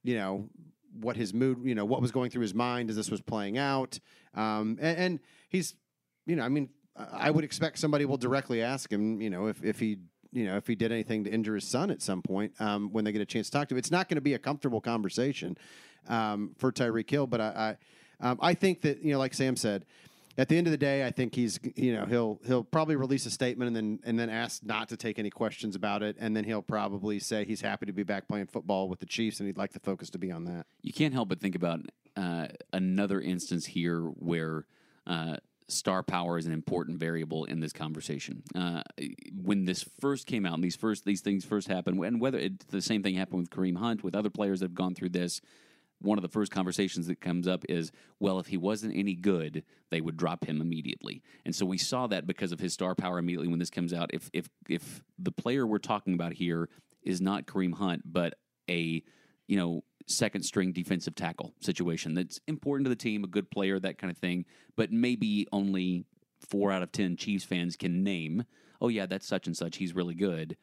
you 0.03 0.15
know, 0.15 0.49
what 0.99 1.15
his 1.15 1.33
mood, 1.33 1.59
you 1.63 1.75
know, 1.75 1.85
what 1.85 2.01
was 2.01 2.11
going 2.11 2.29
through 2.29 2.41
his 2.41 2.53
mind 2.53 2.89
as 2.89 2.95
this 2.95 3.11
was 3.11 3.21
playing 3.21 3.57
out, 3.57 3.99
um, 4.33 4.77
and, 4.81 4.97
and 4.97 5.19
he's, 5.49 5.75
you 6.25 6.35
know, 6.35 6.43
I 6.43 6.49
mean, 6.49 6.69
I 6.95 7.29
would 7.29 7.43
expect 7.43 7.79
somebody 7.79 8.05
will 8.05 8.17
directly 8.17 8.61
ask 8.61 8.91
him, 8.91 9.21
you 9.21 9.29
know, 9.29 9.47
if 9.47 9.63
if 9.63 9.79
he. 9.79 9.97
You 10.31 10.43
know, 10.43 10.57
if 10.57 10.67
he 10.67 10.75
did 10.75 10.91
anything 10.91 11.23
to 11.23 11.29
injure 11.31 11.55
his 11.55 11.65
son 11.65 11.89
at 11.89 12.01
some 12.01 12.21
point 12.21 12.51
um, 12.59 12.91
when 12.91 13.05
they 13.05 13.13
get 13.13 13.21
a 13.21 13.25
chance 13.25 13.49
to 13.49 13.53
talk 13.53 13.69
to 13.69 13.73
him, 13.73 13.77
it's 13.77 13.91
not 13.91 14.09
going 14.09 14.17
to 14.17 14.21
be 14.21 14.33
a 14.33 14.39
comfortable 14.39 14.81
conversation 14.81 15.57
um, 16.09 16.51
for 16.57 16.73
Tyreek 16.73 17.09
Hill. 17.09 17.25
But 17.25 17.39
I, 17.39 17.77
I, 18.19 18.27
um, 18.27 18.39
I 18.41 18.53
think 18.53 18.81
that 18.81 19.01
you 19.01 19.13
know, 19.13 19.19
like 19.19 19.33
Sam 19.33 19.55
said, 19.55 19.85
at 20.37 20.49
the 20.49 20.57
end 20.57 20.67
of 20.67 20.71
the 20.71 20.77
day, 20.77 21.05
I 21.05 21.11
think 21.11 21.35
he's 21.35 21.59
you 21.75 21.93
know 21.93 22.05
he'll 22.05 22.39
he'll 22.45 22.63
probably 22.63 22.95
release 22.95 23.25
a 23.25 23.31
statement 23.31 23.67
and 23.67 23.75
then 23.75 23.99
and 24.03 24.19
then 24.19 24.29
ask 24.29 24.63
not 24.63 24.89
to 24.89 24.97
take 24.97 25.19
any 25.19 25.29
questions 25.29 25.75
about 25.75 26.03
it, 26.03 26.15
and 26.19 26.35
then 26.35 26.43
he'll 26.43 26.61
probably 26.61 27.19
say 27.19 27.45
he's 27.45 27.61
happy 27.61 27.85
to 27.85 27.93
be 27.93 28.03
back 28.03 28.27
playing 28.27 28.47
football 28.47 28.89
with 28.89 28.99
the 28.99 29.05
Chiefs 29.05 29.39
and 29.39 29.47
he'd 29.47 29.57
like 29.57 29.73
the 29.73 29.79
focus 29.79 30.09
to 30.11 30.17
be 30.17 30.31
on 30.31 30.45
that. 30.45 30.65
You 30.81 30.93
can't 30.93 31.13
help 31.13 31.29
but 31.29 31.39
think 31.39 31.55
about 31.55 31.81
uh, 32.15 32.47
another 32.73 33.21
instance 33.21 33.65
here 33.65 34.01
where 34.01 34.65
uh, 35.07 35.37
star 35.67 36.03
power 36.03 36.37
is 36.37 36.45
an 36.45 36.53
important 36.53 36.99
variable 36.99 37.45
in 37.45 37.59
this 37.59 37.73
conversation. 37.73 38.43
Uh, 38.53 38.81
when 39.41 39.65
this 39.65 39.85
first 39.99 40.27
came 40.27 40.45
out, 40.45 40.55
and 40.55 40.63
these 40.63 40.75
first 40.75 41.05
these 41.05 41.21
things 41.21 41.45
first 41.45 41.67
happened, 41.67 42.03
and 42.03 42.19
whether 42.19 42.37
it, 42.37 42.67
the 42.69 42.81
same 42.81 43.03
thing 43.03 43.15
happened 43.15 43.39
with 43.39 43.49
Kareem 43.49 43.77
Hunt, 43.77 44.03
with 44.03 44.15
other 44.15 44.29
players 44.29 44.59
that 44.59 44.65
have 44.65 44.75
gone 44.75 44.95
through 44.95 45.09
this. 45.09 45.41
One 46.05 46.17
of 46.17 46.21
the 46.21 46.29
first 46.29 46.51
conversations 46.51 47.07
that 47.07 47.19
comes 47.19 47.47
up 47.47 47.65
is, 47.67 47.91
well, 48.19 48.39
if 48.39 48.47
he 48.47 48.57
wasn't 48.57 48.95
any 48.95 49.15
good, 49.15 49.63
they 49.89 50.01
would 50.01 50.17
drop 50.17 50.45
him 50.45 50.61
immediately. 50.61 51.21
And 51.45 51.55
so 51.55 51.65
we 51.65 51.77
saw 51.77 52.07
that 52.07 52.27
because 52.27 52.51
of 52.51 52.59
his 52.59 52.73
star 52.73 52.95
power 52.95 53.17
immediately 53.17 53.47
when 53.47 53.59
this 53.59 53.69
comes 53.69 53.93
out. 53.93 54.11
If 54.13 54.29
if 54.33 54.47
if 54.69 55.03
the 55.17 55.31
player 55.31 55.65
we're 55.65 55.79
talking 55.79 56.13
about 56.13 56.33
here 56.33 56.69
is 57.03 57.21
not 57.21 57.45
Kareem 57.45 57.73
Hunt, 57.73 58.03
but 58.05 58.35
a 58.69 59.03
you 59.47 59.57
know 59.57 59.83
second 60.07 60.43
string 60.43 60.71
defensive 60.71 61.15
tackle 61.15 61.53
situation 61.59 62.13
that's 62.13 62.39
important 62.47 62.85
to 62.85 62.89
the 62.89 62.95
team, 62.95 63.23
a 63.23 63.27
good 63.27 63.49
player, 63.49 63.79
that 63.79 63.97
kind 63.97 64.11
of 64.11 64.17
thing, 64.17 64.45
but 64.75 64.91
maybe 64.91 65.47
only 65.51 66.05
four 66.39 66.71
out 66.71 66.83
of 66.83 66.91
ten 66.91 67.17
Chiefs 67.17 67.43
fans 67.43 67.75
can 67.75 68.03
name. 68.03 68.43
Oh 68.79 68.89
yeah, 68.89 69.07
that's 69.07 69.27
such 69.27 69.47
and 69.47 69.57
such. 69.57 69.77
He's 69.77 69.95
really 69.95 70.15
good 70.15 70.55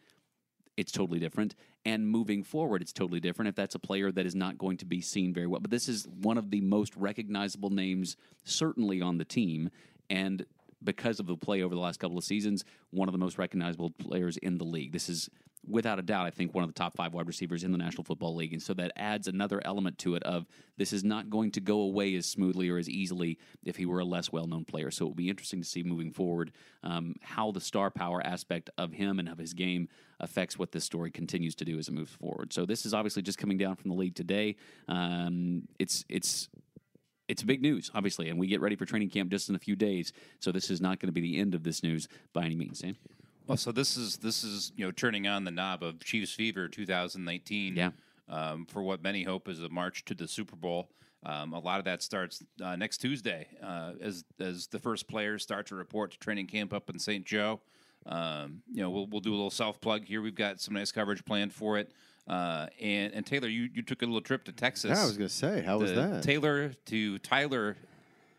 it's 0.76 0.92
totally 0.92 1.18
different. 1.18 1.54
And 1.85 2.06
moving 2.06 2.42
forward, 2.42 2.82
it's 2.82 2.92
totally 2.92 3.20
different 3.20 3.48
if 3.48 3.54
that's 3.54 3.74
a 3.74 3.78
player 3.78 4.12
that 4.12 4.26
is 4.26 4.35
not 4.35 4.58
going 4.58 4.76
to 4.78 4.85
be 4.85 5.00
seen 5.00 5.35
very 5.35 5.46
well. 5.46 5.61
But 5.61 5.70
this 5.70 5.88
is 5.88 6.06
one 6.20 6.38
of 6.38 6.50
the 6.50 6.61
most 6.61 6.94
recognizable 6.96 7.70
names, 7.70 8.16
certainly 8.44 9.02
on 9.02 9.18
the 9.18 9.24
team. 9.24 9.70
And 10.08 10.46
because 10.82 11.20
of 11.20 11.26
the 11.26 11.37
play 11.37 11.62
over 11.62 11.74
the 11.74 11.80
last 11.80 12.00
couple 12.00 12.18
of 12.18 12.24
seasons, 12.24 12.64
one 12.90 13.08
of 13.08 13.12
the 13.12 13.18
most 13.18 13.38
recognizable 13.38 13.90
players 13.90 14.37
in 14.37 14.58
the 14.58 14.64
league. 14.64 14.92
This 14.92 15.08
is 15.08 15.28
without 15.68 15.98
a 15.98 16.03
doubt, 16.03 16.27
I 16.27 16.31
think, 16.31 16.55
one 16.55 16.64
of 16.64 16.70
the 16.70 16.75
top 16.75 16.96
five 16.96 17.14
wide 17.14 17.27
receivers 17.27 17.62
in 17.62 17.72
the 17.72 17.79
National 17.79 18.03
Football 18.03 18.35
League. 18.35 18.53
And 18.53 18.62
so 18.62 18.75
that 18.75 18.92
adds 18.96 19.29
another 19.29 19.61
element 19.64 19.98
to 19.98 20.14
it 20.14 20.22
of 20.25 20.46
this 20.77 20.92
is 20.92 21.05
not 21.05 21.31
going 21.31 21.53
to 21.53 21.61
go 21.61 21.81
away 21.81 22.14
as 22.16 22.27
smoothly 22.27 22.68
or 22.68 22.79
as 22.79 22.88
easily 22.88 23.38
if 23.64 23.77
he 23.77 23.87
were 23.87 24.01
a 24.01 24.05
less 24.05 24.33
well 24.33 24.46
known 24.46 24.64
player. 24.64 24.90
So 24.90 25.05
it 25.05 25.09
will 25.09 25.14
be 25.14 25.29
interesting 25.29 25.61
to 25.61 25.68
see 25.68 25.83
moving 25.83 26.12
forward 26.12 26.53
um, 26.83 27.14
how 27.22 27.53
the 27.53 27.61
star 27.61 27.90
power 27.90 28.25
aspect 28.25 28.70
of 28.77 28.92
him 28.92 29.18
and 29.18 29.29
of 29.29 29.38
his 29.38 29.55
game 29.55 29.88
affects 30.18 30.59
what 30.59 30.72
this 30.72 30.85
story 30.85 31.11
continues 31.11 31.55
to 31.57 31.64
do 31.64 31.79
as 31.79 31.88
it 31.88 31.92
moves 31.92 32.12
forward. 32.12 32.53
So 32.53 32.66
this 32.66 32.85
is 32.85 32.94
obviously 32.94 33.22
just 33.22 33.38
coming 33.38 33.59
down 33.59 33.77
from 33.77 33.90
the 33.90 33.96
league 33.96 34.14
today. 34.14 34.57
Um, 34.88 35.68
it's 35.79 36.05
it's 36.09 36.48
it's 37.29 37.42
big 37.42 37.62
news, 37.62 37.90
obviously, 37.94 38.29
and 38.29 38.38
we 38.38 38.46
get 38.46 38.61
ready 38.61 38.77
for 38.77 38.85
training 38.85 39.11
camp 39.11 39.31
just 39.31 39.48
in 39.48 39.55
a 39.55 39.59
few 39.59 39.77
days. 39.77 40.12
So 40.40 40.53
this 40.53 40.70
is 40.70 40.81
not 40.81 40.98
going 40.98 41.07
to 41.07 41.12
be 41.12 41.20
the 41.20 41.38
end 41.38 41.55
of 41.55 41.62
this 41.62 41.83
news 41.83 42.09
by 42.33 42.44
any 42.44 42.57
means, 42.57 42.81
Sam. 42.81 42.96
Well, 43.46 43.57
so 43.57 43.72
this 43.72 43.96
is 43.96 44.18
this 44.18 44.44
is 44.44 44.72
you 44.76 44.85
know 44.85 44.92
turning 44.92 45.26
on 45.26 45.44
the 45.44 45.50
knob 45.50 45.83
of 45.83 46.00
Chiefs 46.00 46.33
fever 46.33 46.68
2019. 46.68 47.76
Yeah. 47.76 47.90
Um, 48.28 48.66
for 48.66 48.83
what 48.83 49.02
many 49.02 49.24
hope 49.24 49.48
is 49.48 49.62
a 49.62 49.68
march 49.68 50.05
to 50.07 50.14
the 50.14 50.26
Super 50.26 50.57
Bowl. 50.57 50.90
Um, 51.24 51.52
a 51.52 51.59
lot 51.59 51.78
of 51.78 51.85
that 51.85 52.02
starts 52.02 52.42
uh, 52.62 52.76
next 52.76 52.98
Tuesday 52.98 53.46
uh, 53.62 53.92
as 54.00 54.24
as 54.40 54.66
the 54.68 54.78
first 54.78 55.09
players 55.09 55.42
start 55.42 55.66
to 55.66 55.74
report 55.74 56.12
to 56.12 56.18
training 56.18 56.46
camp 56.46 56.72
up 56.72 56.88
in 56.88 56.98
St. 56.98 57.24
Joe. 57.24 57.61
Um, 58.07 58.62
you 58.72 58.83
know, 58.83 58.90
we'll 58.90 59.07
we'll 59.07 59.20
do 59.20 59.31
a 59.31 59.37
little 59.37 59.50
self 59.50 59.81
plug 59.81 60.05
here. 60.05 60.22
We've 60.22 60.35
got 60.35 60.61
some 60.61 60.74
nice 60.74 60.90
coverage 60.90 61.24
planned 61.24 61.52
for 61.52 61.78
it. 61.78 61.92
Uh, 62.26 62.66
and 62.81 63.12
and 63.12 63.26
Taylor, 63.26 63.48
you, 63.48 63.68
you 63.72 63.83
took 63.83 64.02
a 64.02 64.07
little 64.07 64.20
trip 64.20 64.44
to 64.44 64.52
Texas. 64.52 64.92
Yeah, 64.96 65.02
I 65.02 65.07
was 65.07 65.16
going 65.16 65.28
to 65.28 65.35
say, 65.35 65.62
how 65.62 65.78
was 65.78 65.92
that? 65.92 66.22
Taylor 66.22 66.72
to 66.87 67.18
Tyler, 67.18 67.76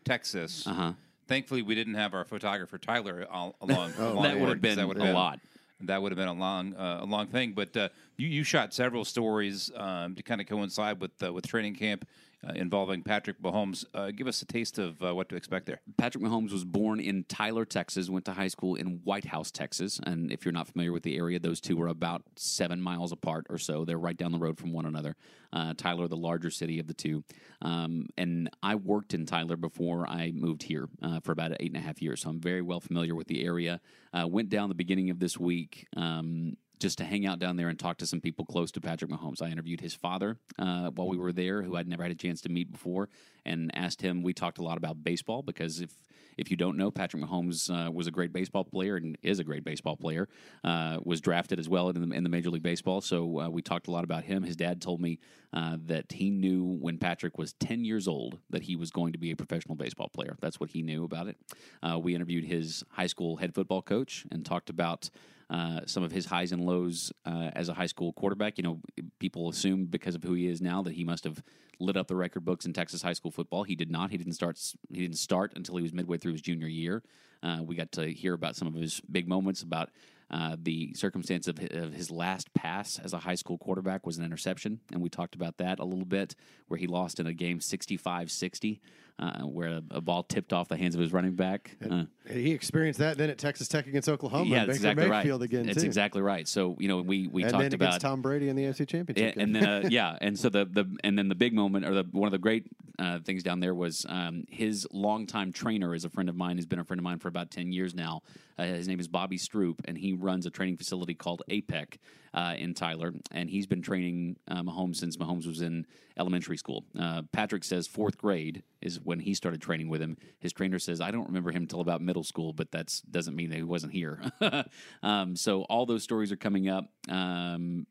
Texas. 0.04 0.66
Uh 0.66 0.72
huh. 0.72 0.92
Thankfully, 1.26 1.62
we 1.62 1.74
didn't 1.74 1.94
have 1.94 2.14
our 2.14 2.24
photographer 2.24 2.78
Tyler 2.78 3.26
all, 3.30 3.56
along. 3.60 3.92
Oh, 3.98 4.22
That 4.22 4.38
would 4.38 4.48
have 4.48 4.60
been 4.60 4.70
'cause 4.70 4.76
that 4.76 4.88
would 4.88 4.98
a 4.98 5.12
lot. 5.12 5.40
That 5.80 6.00
would 6.00 6.12
have 6.12 6.16
been 6.16 6.28
a 6.28 6.32
long, 6.32 6.74
uh, 6.74 7.00
a 7.02 7.04
long 7.04 7.26
thing. 7.26 7.52
But 7.52 7.76
uh, 7.76 7.88
you, 8.16 8.28
you 8.28 8.44
shot 8.44 8.72
several 8.72 9.04
stories 9.04 9.70
um, 9.76 10.14
to 10.14 10.22
kind 10.22 10.40
of 10.40 10.46
coincide 10.46 11.00
with 11.00 11.10
uh, 11.22 11.32
with 11.32 11.46
training 11.46 11.74
camp 11.74 12.06
uh, 12.46 12.52
involving 12.54 13.02
Patrick 13.02 13.40
Mahomes. 13.40 13.84
Uh, 13.94 14.10
give 14.10 14.26
us 14.26 14.42
a 14.42 14.46
taste 14.46 14.78
of 14.78 15.02
uh, 15.02 15.14
what 15.14 15.28
to 15.28 15.36
expect 15.36 15.66
there. 15.66 15.80
Patrick 15.96 16.22
Mahomes 16.22 16.52
was 16.52 16.64
born 16.64 17.00
in 17.00 17.24
Tyler, 17.24 17.64
Texas, 17.64 18.08
went 18.08 18.24
to 18.26 18.32
high 18.32 18.48
school 18.48 18.74
in 18.74 19.00
White 19.04 19.26
House, 19.26 19.50
Texas. 19.50 20.00
And 20.04 20.32
if 20.32 20.44
you're 20.44 20.52
not 20.52 20.68
familiar 20.68 20.92
with 20.92 21.02
the 21.02 21.16
area, 21.16 21.38
those 21.38 21.60
two 21.60 21.80
are 21.82 21.88
about 21.88 22.22
seven 22.36 22.80
miles 22.80 23.12
apart 23.12 23.46
or 23.48 23.58
so. 23.58 23.84
They're 23.84 23.98
right 23.98 24.16
down 24.16 24.32
the 24.32 24.38
road 24.38 24.58
from 24.58 24.72
one 24.72 24.86
another. 24.86 25.16
Uh, 25.52 25.72
Tyler, 25.76 26.08
the 26.08 26.16
larger 26.16 26.50
city 26.50 26.80
of 26.80 26.86
the 26.86 26.94
two. 26.94 27.22
Um, 27.62 28.08
and 28.18 28.50
I 28.62 28.74
worked 28.74 29.14
in 29.14 29.24
Tyler 29.24 29.56
before 29.56 30.08
I 30.08 30.32
moved 30.34 30.64
here 30.64 30.88
uh, 31.02 31.20
for 31.20 31.32
about 31.32 31.52
eight 31.60 31.72
and 31.72 31.76
a 31.76 31.86
half 31.86 32.02
years. 32.02 32.22
So 32.22 32.30
I'm 32.30 32.40
very 32.40 32.62
well 32.62 32.80
familiar 32.80 33.14
with 33.14 33.28
the 33.28 33.44
area. 33.44 33.80
Uh, 34.12 34.26
went 34.26 34.48
down 34.48 34.68
the 34.68 34.74
beginning 34.74 35.10
of 35.10 35.18
this 35.18 35.38
week. 35.38 35.86
Um, 35.96 36.56
just 36.78 36.98
to 36.98 37.04
hang 37.04 37.26
out 37.26 37.38
down 37.38 37.56
there 37.56 37.68
and 37.68 37.78
talk 37.78 37.98
to 37.98 38.06
some 38.06 38.20
people 38.20 38.44
close 38.44 38.70
to 38.72 38.80
Patrick 38.80 39.10
Mahomes. 39.10 39.42
I 39.42 39.48
interviewed 39.48 39.80
his 39.80 39.94
father 39.94 40.36
uh, 40.58 40.90
while 40.90 41.08
we 41.08 41.16
were 41.16 41.32
there, 41.32 41.62
who 41.62 41.76
I'd 41.76 41.88
never 41.88 42.02
had 42.02 42.12
a 42.12 42.16
chance 42.16 42.40
to 42.42 42.48
meet 42.48 42.70
before, 42.70 43.08
and 43.44 43.70
asked 43.74 44.02
him. 44.02 44.22
We 44.22 44.32
talked 44.32 44.58
a 44.58 44.62
lot 44.62 44.76
about 44.76 45.02
baseball 45.02 45.42
because 45.42 45.80
if 45.80 45.90
if 46.36 46.50
you 46.50 46.56
don't 46.56 46.76
know, 46.76 46.90
Patrick 46.90 47.22
Mahomes 47.22 47.70
uh, 47.70 47.90
was 47.90 48.06
a 48.06 48.10
great 48.10 48.32
baseball 48.32 48.64
player 48.64 48.96
and 48.96 49.16
is 49.22 49.38
a 49.38 49.44
great 49.44 49.64
baseball 49.64 49.96
player. 49.96 50.28
Uh, 50.62 50.98
was 51.04 51.20
drafted 51.20 51.58
as 51.58 51.68
well 51.68 51.88
in 51.90 52.08
the, 52.08 52.16
in 52.16 52.22
the 52.22 52.28
Major 52.28 52.50
League 52.50 52.62
Baseball, 52.62 53.00
so 53.00 53.40
uh, 53.40 53.48
we 53.48 53.62
talked 53.62 53.88
a 53.88 53.90
lot 53.90 54.04
about 54.04 54.24
him. 54.24 54.42
His 54.42 54.56
dad 54.56 54.80
told 54.80 55.00
me 55.00 55.18
uh, 55.52 55.76
that 55.86 56.12
he 56.12 56.30
knew 56.30 56.64
when 56.64 56.98
Patrick 56.98 57.38
was 57.38 57.52
10 57.54 57.84
years 57.84 58.08
old 58.08 58.38
that 58.50 58.62
he 58.62 58.76
was 58.76 58.90
going 58.90 59.12
to 59.12 59.18
be 59.18 59.30
a 59.30 59.36
professional 59.36 59.76
baseball 59.76 60.08
player. 60.08 60.36
That's 60.40 60.58
what 60.58 60.70
he 60.70 60.82
knew 60.82 61.04
about 61.04 61.28
it. 61.28 61.36
Uh, 61.82 61.98
we 61.98 62.14
interviewed 62.14 62.44
his 62.44 62.84
high 62.90 63.06
school 63.06 63.36
head 63.36 63.54
football 63.54 63.82
coach 63.82 64.26
and 64.30 64.44
talked 64.44 64.70
about 64.70 65.10
uh, 65.50 65.80
some 65.86 66.02
of 66.02 66.12
his 66.12 66.26
highs 66.26 66.52
and 66.52 66.64
lows 66.64 67.12
uh, 67.26 67.50
as 67.54 67.68
a 67.68 67.74
high 67.74 67.86
school 67.86 68.12
quarterback. 68.12 68.58
You 68.58 68.64
know, 68.64 68.80
people 69.18 69.48
assume 69.48 69.86
because 69.86 70.14
of 70.14 70.22
who 70.22 70.34
he 70.34 70.46
is 70.46 70.60
now 70.60 70.82
that 70.82 70.94
he 70.94 71.04
must 71.04 71.24
have 71.24 71.42
lit 71.80 71.96
up 71.96 72.06
the 72.06 72.16
record 72.16 72.44
books 72.44 72.66
in 72.66 72.72
Texas 72.72 73.02
high 73.02 73.12
school 73.12 73.30
football. 73.30 73.64
He 73.64 73.74
did 73.74 73.90
not. 73.90 74.10
He 74.10 74.16
didn't 74.16 74.34
start. 74.34 74.58
He 74.92 75.00
didn't 75.00 75.18
start 75.18 75.52
until 75.56 75.76
he 75.76 75.82
was 75.82 75.92
midway 75.92 76.18
through 76.18 76.32
his 76.32 76.42
junior 76.42 76.68
year. 76.68 77.02
Uh, 77.42 77.58
we 77.62 77.76
got 77.76 77.92
to 77.92 78.12
hear 78.12 78.32
about 78.32 78.56
some 78.56 78.68
of 78.68 78.74
his 78.74 79.00
big 79.02 79.28
moments 79.28 79.62
about 79.62 79.90
uh, 80.30 80.56
the 80.60 80.94
circumstance 80.94 81.46
of 81.46 81.58
his, 81.58 81.70
of 81.70 81.92
his, 81.92 82.10
last 82.10 82.52
pass 82.54 82.98
as 82.98 83.12
a 83.12 83.18
high 83.18 83.34
school 83.34 83.58
quarterback 83.58 84.06
was 84.06 84.16
an 84.16 84.24
interception, 84.24 84.80
and 84.90 85.02
we 85.02 85.10
talked 85.10 85.34
about 85.34 85.58
that 85.58 85.78
a 85.78 85.84
little 85.84 86.06
bit, 86.06 86.34
where 86.68 86.78
he 86.78 86.86
lost 86.86 87.20
in 87.20 87.26
a 87.26 87.34
game 87.34 87.60
65 87.60 88.30
60 88.30 88.80
uh, 89.18 89.42
where 89.42 89.80
a, 89.90 90.00
ball 90.00 90.24
tipped 90.24 90.52
off 90.52 90.68
the 90.68 90.76
hands 90.76 90.94
of 90.94 91.00
his 91.00 91.12
running 91.12 91.34
back. 91.34 91.76
Uh, 91.88 92.04
he 92.28 92.50
experienced 92.50 92.98
that 92.98 93.16
then 93.16 93.30
at 93.30 93.38
Texas 93.38 93.68
Tech 93.68 93.86
against 93.86 94.08
Oklahoma. 94.08 94.50
Yeah, 94.50 94.64
that's 94.64 94.78
exactly 94.78 95.08
Mayfield 95.08 95.40
right. 95.40 95.44
Again, 95.44 95.66
that's 95.66 95.80
too. 95.80 95.86
exactly 95.86 96.20
right. 96.20 96.48
So 96.48 96.76
you 96.80 96.88
know, 96.88 97.00
we 97.00 97.28
we 97.28 97.42
and 97.42 97.52
talked 97.52 97.62
then 97.62 97.74
about 97.74 98.00
Tom 98.00 98.22
Brady 98.22 98.48
in 98.48 98.56
the 98.56 98.64
AFC 98.64 98.88
Championship. 98.88 99.34
And, 99.36 99.42
and 99.42 99.54
then 99.54 99.64
uh, 99.66 99.82
yeah, 99.90 100.18
and 100.20 100.38
so 100.38 100.48
the 100.48 100.64
the 100.64 100.84
and 101.04 101.16
then 101.16 101.28
the 101.28 101.36
big 101.36 101.54
moment 101.54 101.84
or 101.84 101.94
the 101.94 102.04
one 102.10 102.26
of 102.26 102.32
the 102.32 102.38
great 102.38 102.66
uh, 102.98 103.20
things 103.20 103.42
down 103.44 103.60
there 103.60 103.74
was 103.74 104.04
um, 104.08 104.44
his 104.48 104.86
longtime 104.92 105.52
trainer 105.52 105.94
is 105.94 106.04
a 106.04 106.10
friend 106.10 106.28
of 106.28 106.34
mine. 106.34 106.56
Has 106.56 106.66
been 106.66 106.80
a 106.80 106.84
friend 106.84 106.98
of 106.98 107.04
mine 107.04 107.18
for 107.20 107.28
about 107.28 107.52
ten 107.52 107.72
years 107.72 107.94
now. 107.94 108.22
Uh, 108.58 108.64
his 108.64 108.88
name 108.88 108.98
is 108.98 109.06
Bobby 109.06 109.38
Stroupe, 109.38 109.78
and 109.84 109.96
he 109.96 110.12
runs 110.12 110.44
a 110.44 110.50
training 110.50 110.76
facility 110.76 111.14
called 111.14 111.42
APEC 111.48 111.98
uh, 112.34 112.54
in 112.58 112.74
Tyler, 112.74 113.14
and 113.30 113.48
he's 113.48 113.66
been 113.66 113.80
training 113.80 114.36
uh, 114.48 114.62
Mahomes 114.62 114.96
since 114.96 115.16
Mahomes 115.16 115.46
was 115.46 115.60
in 115.60 115.86
elementary 116.18 116.56
school. 116.56 116.84
Uh, 116.98 117.22
Patrick 117.32 117.64
says 117.64 117.86
fourth 117.86 118.18
grade 118.18 118.64
is 118.82 119.00
when 119.00 119.20
he 119.20 119.34
started 119.34 119.62
training 119.62 119.88
with 119.88 120.02
him. 120.02 120.16
His 120.40 120.52
trainer 120.52 120.78
says 120.78 121.00
I 121.00 121.12
don't 121.12 121.26
remember 121.26 121.50
him 121.50 121.62
until 121.62 121.80
about 121.80 122.02
middle 122.02 122.24
school, 122.24 122.52
but 122.52 122.72
that 122.72 122.92
doesn't 123.10 123.36
mean 123.36 123.50
that 123.50 123.56
he 123.56 123.62
wasn't 123.62 123.92
here. 123.92 124.20
um, 125.02 125.36
so 125.36 125.62
all 125.62 125.86
those 125.86 126.02
stories 126.02 126.32
are 126.32 126.36
coming 126.36 126.68
up. 126.68 126.86
Um, 127.08 127.86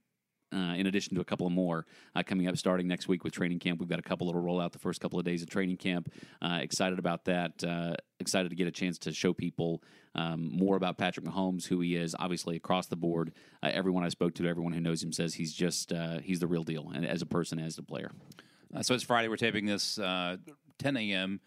uh, 0.53 0.75
in 0.75 0.87
addition 0.87 1.15
to 1.15 1.21
a 1.21 1.25
couple 1.25 1.47
of 1.47 1.53
more 1.53 1.85
uh, 2.15 2.23
coming 2.23 2.47
up 2.47 2.57
starting 2.57 2.87
next 2.87 3.07
week 3.07 3.23
with 3.23 3.33
training 3.33 3.59
camp. 3.59 3.79
We've 3.79 3.89
got 3.89 3.99
a 3.99 4.03
couple 4.03 4.27
that'll 4.27 4.41
roll 4.41 4.61
out 4.61 4.71
the 4.71 4.79
first 4.79 5.01
couple 5.01 5.17
of 5.17 5.25
days 5.25 5.41
of 5.41 5.49
training 5.49 5.77
camp. 5.77 6.11
Uh, 6.41 6.59
excited 6.61 6.99
about 6.99 7.25
that. 7.25 7.63
Uh, 7.63 7.95
excited 8.19 8.49
to 8.49 8.55
get 8.55 8.67
a 8.67 8.71
chance 8.71 8.97
to 8.99 9.13
show 9.13 9.33
people 9.33 9.81
um, 10.15 10.49
more 10.55 10.75
about 10.75 10.97
Patrick 10.97 11.25
Mahomes, 11.25 11.65
who 11.65 11.79
he 11.79 11.95
is, 11.95 12.15
obviously 12.19 12.55
across 12.55 12.87
the 12.87 12.95
board. 12.95 13.33
Uh, 13.63 13.71
everyone 13.73 14.03
I 14.03 14.09
spoke 14.09 14.35
to, 14.35 14.47
everyone 14.47 14.73
who 14.73 14.81
knows 14.81 15.01
him 15.01 15.11
says 15.11 15.33
he's 15.33 15.53
just 15.53 15.91
uh, 15.91 16.19
he's 16.19 16.39
the 16.39 16.47
real 16.47 16.63
deal, 16.63 16.91
and 16.93 17.05
as 17.05 17.21
a 17.21 17.25
person, 17.25 17.59
as 17.59 17.77
a 17.77 17.83
player. 17.83 18.11
so 18.81 18.93
it's 18.93 19.03
Friday. 19.03 19.27
We're 19.27 19.37
taping 19.37 19.65
this 19.65 19.95
10 19.95 20.97
a.m. 20.97 21.39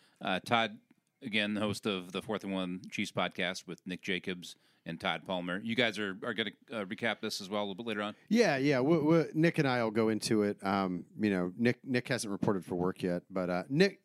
Tod, 0.45 0.79
again, 1.23 1.55
the 1.55 1.61
host 1.61 1.87
of 1.87 2.13
the 2.13 2.23
Fourth 2.23 2.45
and 2.45 2.53
One 2.53 2.81
Chiefs 2.91 3.13
podcast 3.13 3.67
with 3.67 3.81
Nick 3.87 4.03
Jacobs 4.03 4.57
and 4.87 5.01
Tod 5.01 5.27
Palmer. 5.27 5.61
You 5.63 5.75
guys 5.75 5.99
are, 5.99 6.17
are 6.25 6.33
going 6.33 6.51
to 6.71 6.77
uh, 6.77 6.85
recap 6.85 7.21
this 7.21 7.41
as 7.41 7.51
well 7.51 7.61
a 7.61 7.65
little 7.65 7.75
bit 7.75 7.87
later 7.87 8.03
on. 8.03 8.15
Yeah, 8.29 8.57
yeah. 8.57 8.81
we 8.81 8.99
we 8.99 9.25
Nick 9.35 9.59
and 9.59 9.69
I 9.69 9.83
will 9.83 9.91
go 9.91 10.09
into 10.09 10.43
it. 10.43 10.57
Um, 10.65 11.05
you 11.21 11.31
know, 11.31 11.53
Nick 11.59 11.85
Nick 11.85 12.09
hasn't 12.09 12.31
reported 12.31 12.65
for 12.65 12.77
work 12.77 13.03
yet, 13.03 13.23
but 13.31 13.51
uh, 13.51 13.63
Nick. 13.69 14.01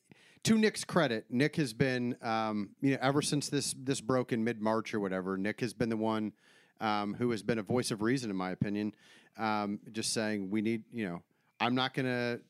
To 0.46 0.58
Nick's 0.58 0.84
credit, 0.84 1.26
Nick 1.30 1.56
has 1.58 1.72
been, 1.72 2.18
um, 2.24 2.72
you 2.82 2.94
know, 2.94 2.98
ever 3.00 3.22
since 3.22 3.48
this 3.48 3.76
this 3.78 4.02
broke 4.02 4.34
in 4.34 4.44
mid 4.44 4.60
March 4.60 4.92
or 4.92 5.00
whatever. 5.00 5.38
Nick 5.38 5.62
has 5.62 5.72
been 5.72 5.90
the 5.90 5.98
one 5.98 6.34
um, 6.82 7.14
who 7.14 7.32
has 7.32 7.44
been 7.44 7.60
a 7.60 7.64
voice 7.64 7.92
of 7.92 8.02
reason, 8.02 8.30
in 8.30 8.36
my 8.36 8.50
opinion. 8.50 8.94
Um, 9.38 9.80
just 9.92 10.14
saying, 10.14 10.50
we 10.50 10.62
need, 10.62 10.84
you 10.92 11.08
know, 11.08 11.22
I'm 11.60 11.76
not 11.76 11.94
going 11.94 12.08
to 12.08 12.42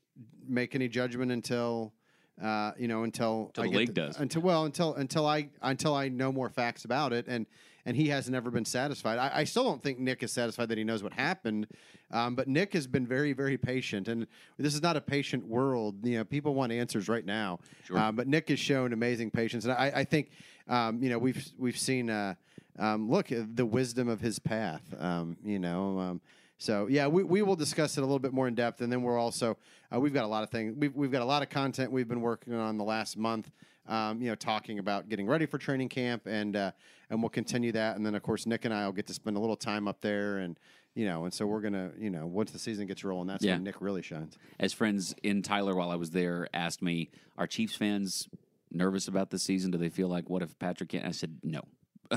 make 0.47 0.73
any 0.73 0.87
judgment 0.87 1.31
until 1.31 1.93
uh, 2.41 2.71
you 2.77 2.87
know, 2.87 3.03
until 3.03 3.47
until 3.47 3.63
I 3.63 3.67
the 3.67 3.77
league 3.77 3.93
does. 3.93 4.19
Until 4.19 4.41
well, 4.41 4.65
until 4.65 4.93
until 4.95 5.25
I 5.25 5.49
until 5.61 5.95
I 5.95 6.09
know 6.09 6.31
more 6.31 6.49
facts 6.49 6.85
about 6.85 7.13
it, 7.13 7.25
and 7.27 7.45
and 7.85 7.95
he 7.95 8.09
has 8.09 8.29
never 8.29 8.51
been 8.51 8.65
satisfied. 8.65 9.17
I, 9.17 9.39
I 9.39 9.43
still 9.43 9.63
don't 9.63 9.81
think 9.81 9.99
Nick 9.99 10.23
is 10.23 10.31
satisfied 10.31 10.69
that 10.69 10.77
he 10.77 10.83
knows 10.83 11.03
what 11.03 11.13
happened, 11.13 11.67
um, 12.11 12.35
but 12.35 12.47
Nick 12.47 12.73
has 12.73 12.87
been 12.87 13.05
very 13.05 13.33
very 13.33 13.57
patient, 13.57 14.07
and 14.07 14.27
this 14.57 14.73
is 14.73 14.81
not 14.81 14.95
a 14.95 15.01
patient 15.01 15.45
world. 15.45 15.95
You 16.03 16.17
know, 16.17 16.23
people 16.23 16.53
want 16.53 16.71
answers 16.71 17.09
right 17.09 17.25
now, 17.25 17.59
sure. 17.85 17.97
uh, 17.97 18.11
but 18.11 18.27
Nick 18.27 18.49
has 18.49 18.59
shown 18.59 18.93
amazing 18.93 19.31
patience, 19.31 19.65
and 19.65 19.73
I, 19.73 19.91
I 19.95 20.03
think 20.03 20.31
um, 20.67 21.01
you 21.01 21.09
know 21.09 21.17
we've 21.17 21.45
we've 21.57 21.77
seen. 21.77 22.09
Uh, 22.09 22.35
um, 22.79 23.11
look, 23.11 23.27
the 23.29 23.65
wisdom 23.65 24.07
of 24.07 24.21
his 24.21 24.39
path. 24.39 24.81
Um, 24.97 25.37
you 25.43 25.59
know, 25.59 25.99
um, 25.99 26.21
so 26.61 26.85
yeah, 26.85 27.07
we, 27.07 27.23
we 27.23 27.41
will 27.41 27.55
discuss 27.55 27.97
it 27.97 28.01
a 28.01 28.03
little 28.03 28.19
bit 28.19 28.33
more 28.33 28.47
in 28.47 28.53
depth, 28.53 28.81
and 28.81 28.93
then 28.93 29.01
we're 29.01 29.17
also 29.17 29.57
uh, 29.91 29.99
we've 29.99 30.13
got 30.13 30.25
a 30.25 30.27
lot 30.27 30.43
of 30.43 30.51
things. 30.51 30.75
We've 30.77 30.95
we've 30.95 31.11
got 31.11 31.23
a 31.23 31.25
lot 31.25 31.41
of 31.41 31.49
content 31.49 31.91
we've 31.91 32.07
been 32.07 32.21
working 32.21 32.53
on 32.53 32.77
the 32.77 32.83
last 32.83 33.17
month. 33.17 33.49
Um, 33.87 34.21
you 34.21 34.29
know, 34.29 34.35
talking 34.35 34.77
about 34.77 35.09
getting 35.09 35.25
ready 35.25 35.47
for 35.47 35.57
training 35.57 35.89
camp, 35.89 36.27
and 36.27 36.55
uh, 36.55 36.71
and 37.09 37.19
we'll 37.19 37.31
continue 37.31 37.71
that. 37.71 37.95
And 37.95 38.05
then 38.05 38.13
of 38.13 38.21
course 38.21 38.45
Nick 38.45 38.63
and 38.65 38.73
I 38.75 38.85
will 38.85 38.93
get 38.93 39.07
to 39.07 39.13
spend 39.15 39.37
a 39.37 39.39
little 39.39 39.55
time 39.55 39.87
up 39.87 40.01
there, 40.01 40.37
and 40.37 40.59
you 40.93 41.07
know, 41.07 41.23
and 41.23 41.33
so 41.33 41.47
we're 41.47 41.61
gonna 41.61 41.93
you 41.97 42.11
know 42.11 42.27
once 42.27 42.51
the 42.51 42.59
season 42.59 42.85
gets 42.85 43.03
rolling, 43.03 43.25
that's 43.25 43.43
yeah. 43.43 43.53
when 43.53 43.63
Nick 43.63 43.81
really 43.81 44.03
shines. 44.03 44.37
As 44.59 44.71
friends 44.71 45.15
in 45.23 45.41
Tyler, 45.41 45.73
while 45.73 45.89
I 45.89 45.95
was 45.95 46.11
there, 46.11 46.47
asked 46.53 46.83
me, 46.83 47.09
"Are 47.39 47.47
Chiefs 47.47 47.75
fans 47.75 48.29
nervous 48.69 49.07
about 49.07 49.31
the 49.31 49.39
season? 49.39 49.71
Do 49.71 49.79
they 49.79 49.89
feel 49.89 50.09
like 50.09 50.29
what 50.29 50.43
if 50.43 50.59
Patrick 50.59 50.89
can't?" 50.89 51.07
I 51.07 51.11
said, 51.11 51.39
"No." 51.41 51.63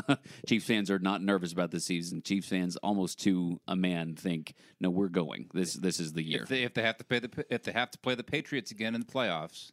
Chiefs 0.49 0.67
fans 0.67 0.91
are 0.91 0.99
not 0.99 1.23
nervous 1.23 1.53
about 1.53 1.71
this 1.71 1.85
season. 1.85 2.23
Chiefs 2.23 2.49
fans, 2.49 2.77
almost 2.77 3.21
to 3.21 3.61
a 3.67 3.77
man, 3.77 4.15
think, 4.15 4.55
"No, 4.81 4.91
we're 4.91 5.09
going. 5.09 5.49
This 5.53 5.75
this 5.75 6.01
is 6.01 6.13
the 6.13 6.23
year." 6.23 6.43
If 6.43 6.49
they, 6.49 6.63
if 6.63 6.75
they 6.75 6.83
have 6.83 6.97
to 6.99 7.05
play 7.05 7.19
the 7.19 7.47
if 7.51 7.63
they 7.63 7.73
have 7.73 7.91
to 7.93 7.99
play 7.99 8.15
the 8.15 8.25
Patriots 8.25 8.71
again 8.71 8.95
in 8.95 9.01
the 9.01 9.07
playoffs, 9.07 9.73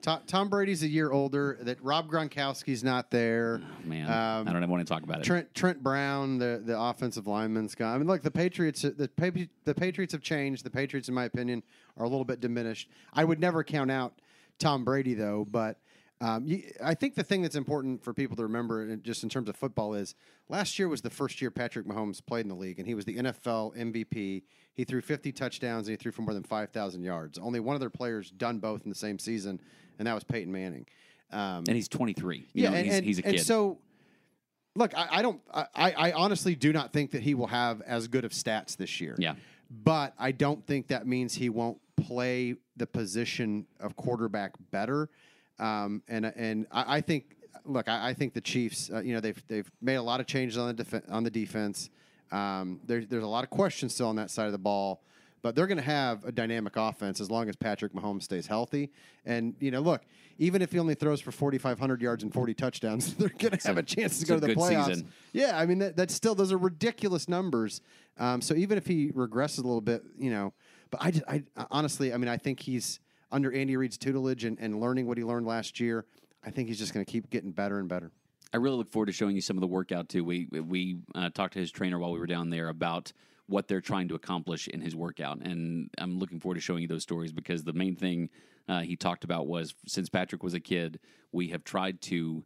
Tom, 0.00 0.48
Brady's 0.48 0.82
a 0.82 0.88
year 0.88 1.10
older. 1.10 1.58
That 1.60 1.82
Rob 1.82 2.10
Gronkowski's 2.10 2.84
not 2.84 3.10
there. 3.10 3.60
Oh, 3.62 3.88
man, 3.88 4.06
um, 4.06 4.48
I 4.48 4.52
don't 4.52 4.62
even 4.62 4.70
want 4.70 4.86
to 4.86 4.92
talk 4.92 5.02
about 5.02 5.20
it. 5.20 5.24
Trent 5.24 5.52
Trent 5.54 5.82
Brown, 5.82 6.38
the 6.38 6.62
the 6.64 6.78
offensive 6.78 7.26
lineman's 7.26 7.74
gone. 7.74 7.94
I 7.94 7.98
mean, 7.98 8.06
look, 8.06 8.22
the 8.22 8.30
Patriots. 8.30 8.82
The 8.82 9.10
the 9.64 9.74
Patriots 9.74 10.12
have 10.12 10.22
changed. 10.22 10.64
The 10.64 10.70
Patriots, 10.70 11.08
in 11.08 11.14
my 11.14 11.24
opinion, 11.24 11.62
are 11.96 12.04
a 12.04 12.08
little 12.08 12.24
bit 12.24 12.40
diminished. 12.40 12.88
I 13.12 13.24
would 13.24 13.40
never 13.40 13.64
count 13.64 13.90
out 13.90 14.20
Tom 14.58 14.84
Brady 14.84 15.14
though, 15.14 15.46
but 15.50 15.80
um, 16.20 16.46
you, 16.46 16.62
I 16.82 16.94
think 16.94 17.14
the 17.14 17.22
thing 17.22 17.42
that's 17.42 17.54
important 17.54 18.02
for 18.02 18.12
people 18.12 18.36
to 18.36 18.42
remember, 18.42 18.96
just 18.96 19.22
in 19.22 19.28
terms 19.28 19.48
of 19.48 19.56
football, 19.56 19.94
is 19.94 20.14
last 20.48 20.78
year 20.78 20.88
was 20.88 21.00
the 21.00 21.10
first 21.10 21.40
year 21.40 21.50
Patrick 21.50 21.86
Mahomes 21.86 22.24
played 22.24 22.40
in 22.40 22.48
the 22.48 22.56
league, 22.56 22.78
and 22.78 22.88
he 22.88 22.94
was 22.94 23.04
the 23.04 23.16
NFL 23.16 23.76
MVP. 23.76 24.42
He 24.74 24.84
threw 24.84 25.00
50 25.00 25.32
touchdowns 25.32 25.86
and 25.86 25.92
he 25.92 25.96
threw 25.96 26.10
for 26.10 26.22
more 26.22 26.34
than 26.34 26.42
5,000 26.42 27.02
yards. 27.02 27.38
Only 27.38 27.60
one 27.60 27.76
other 27.76 27.90
player's 27.90 28.30
done 28.30 28.58
both 28.58 28.82
in 28.82 28.88
the 28.88 28.96
same 28.96 29.18
season, 29.18 29.60
and 29.98 30.08
that 30.08 30.14
was 30.14 30.24
Peyton 30.24 30.52
Manning. 30.52 30.86
Um, 31.30 31.64
and 31.68 31.70
he's 31.70 31.88
23. 31.88 32.36
You 32.36 32.44
yeah, 32.52 32.70
know, 32.70 32.76
and, 32.76 32.86
he's, 32.86 32.94
and, 32.94 33.06
he's, 33.06 33.18
a 33.18 33.22
kid. 33.22 33.34
And 33.34 33.40
so, 33.40 33.78
look, 34.74 34.96
I, 34.96 35.08
I 35.10 35.22
don't. 35.22 35.40
I, 35.52 35.92
I 35.92 36.12
honestly 36.12 36.54
do 36.56 36.72
not 36.72 36.92
think 36.92 37.12
that 37.12 37.22
he 37.22 37.34
will 37.34 37.46
have 37.48 37.80
as 37.82 38.08
good 38.08 38.24
of 38.24 38.32
stats 38.32 38.76
this 38.76 39.00
year. 39.00 39.14
Yeah, 39.18 39.34
but 39.70 40.14
I 40.18 40.32
don't 40.32 40.66
think 40.66 40.88
that 40.88 41.06
means 41.06 41.34
he 41.34 41.48
won't 41.48 41.78
play 41.96 42.54
the 42.76 42.86
position 42.86 43.66
of 43.78 43.94
quarterback 43.96 44.52
better. 44.70 45.10
Um, 45.58 46.02
and 46.08 46.26
and 46.26 46.66
I, 46.70 46.96
I, 46.96 47.00
think, 47.00 47.36
look, 47.64 47.88
I, 47.88 48.10
I 48.10 48.14
think 48.14 48.34
the 48.34 48.40
Chiefs, 48.40 48.90
uh, 48.92 49.00
you 49.00 49.14
know, 49.14 49.20
they've 49.20 49.42
they've 49.48 49.70
made 49.80 49.96
a 49.96 50.02
lot 50.02 50.20
of 50.20 50.26
changes 50.26 50.56
on 50.58 50.68
the 50.68 50.84
def- 50.84 51.10
on 51.10 51.24
the 51.24 51.30
defense. 51.30 51.90
Um, 52.30 52.80
there, 52.86 53.04
there's 53.04 53.24
a 53.24 53.28
lot 53.28 53.44
of 53.44 53.50
questions 53.50 53.94
still 53.94 54.08
on 54.08 54.16
that 54.16 54.30
side 54.30 54.46
of 54.46 54.52
the 54.52 54.58
ball, 54.58 55.02
but 55.42 55.54
they're 55.54 55.66
going 55.66 55.78
to 55.78 55.84
have 55.84 56.24
a 56.24 56.32
dynamic 56.32 56.76
offense 56.76 57.20
as 57.20 57.30
long 57.30 57.48
as 57.48 57.56
Patrick 57.56 57.92
Mahomes 57.92 58.24
stays 58.24 58.46
healthy. 58.46 58.90
And 59.24 59.54
you 59.60 59.70
know, 59.70 59.80
look, 59.80 60.02
even 60.38 60.62
if 60.62 60.72
he 60.72 60.78
only 60.78 60.94
throws 60.94 61.20
for 61.20 61.32
4,500 61.32 62.00
yards 62.00 62.22
and 62.22 62.32
40 62.32 62.54
touchdowns, 62.54 63.14
they're 63.16 63.28
going 63.28 63.56
to 63.56 63.66
have 63.66 63.76
a, 63.76 63.80
a 63.80 63.82
chance 63.82 64.20
to 64.20 64.26
go 64.26 64.38
to 64.38 64.46
the 64.46 64.54
playoffs. 64.54 64.86
Season. 64.86 65.12
Yeah, 65.32 65.58
I 65.58 65.66
mean 65.66 65.78
that, 65.78 65.96
that's 65.96 66.14
still 66.14 66.34
those 66.34 66.52
are 66.52 66.58
ridiculous 66.58 67.28
numbers. 67.28 67.80
Um, 68.18 68.40
so 68.40 68.54
even 68.54 68.78
if 68.78 68.86
he 68.86 69.10
regresses 69.10 69.58
a 69.58 69.62
little 69.62 69.80
bit, 69.80 70.04
you 70.18 70.30
know, 70.30 70.52
but 70.90 71.02
I, 71.02 71.10
just, 71.10 71.24
I 71.28 71.42
honestly, 71.70 72.12
I 72.12 72.16
mean, 72.16 72.28
I 72.28 72.36
think 72.36 72.60
he's 72.60 73.00
under 73.30 73.52
Andy 73.52 73.76
Reid's 73.76 73.98
tutelage 73.98 74.44
and, 74.44 74.58
and 74.60 74.80
learning 74.80 75.06
what 75.06 75.18
he 75.18 75.24
learned 75.24 75.46
last 75.46 75.80
year, 75.80 76.04
I 76.44 76.50
think 76.50 76.68
he's 76.68 76.78
just 76.78 76.94
going 76.94 77.04
to 77.04 77.10
keep 77.10 77.30
getting 77.30 77.52
better 77.52 77.78
and 77.78 77.88
better. 77.88 78.10
I 78.52 78.56
really 78.56 78.76
look 78.76 78.90
forward 78.90 79.06
to 79.06 79.12
showing 79.12 79.34
you 79.34 79.42
some 79.42 79.56
of 79.56 79.60
the 79.60 79.66
workout 79.66 80.08
too. 80.08 80.24
We 80.24 80.46
we 80.50 80.98
uh, 81.14 81.30
talked 81.30 81.52
to 81.54 81.58
his 81.58 81.70
trainer 81.70 81.98
while 81.98 82.12
we 82.12 82.18
were 82.18 82.26
down 82.26 82.50
there 82.50 82.68
about 82.68 83.12
what 83.46 83.68
they're 83.68 83.80
trying 83.80 84.08
to 84.08 84.14
accomplish 84.14 84.68
in 84.68 84.80
his 84.80 84.96
workout, 84.96 85.40
and 85.40 85.90
I'm 85.98 86.18
looking 86.18 86.40
forward 86.40 86.56
to 86.56 86.60
showing 86.60 86.82
you 86.82 86.88
those 86.88 87.02
stories 87.02 87.32
because 87.32 87.64
the 87.64 87.72
main 87.72 87.96
thing 87.96 88.30
uh, 88.68 88.80
he 88.80 88.96
talked 88.96 89.24
about 89.24 89.46
was 89.46 89.74
since 89.86 90.08
Patrick 90.08 90.42
was 90.42 90.54
a 90.54 90.60
kid, 90.60 90.98
we 91.32 91.48
have 91.48 91.64
tried 91.64 92.00
to 92.02 92.44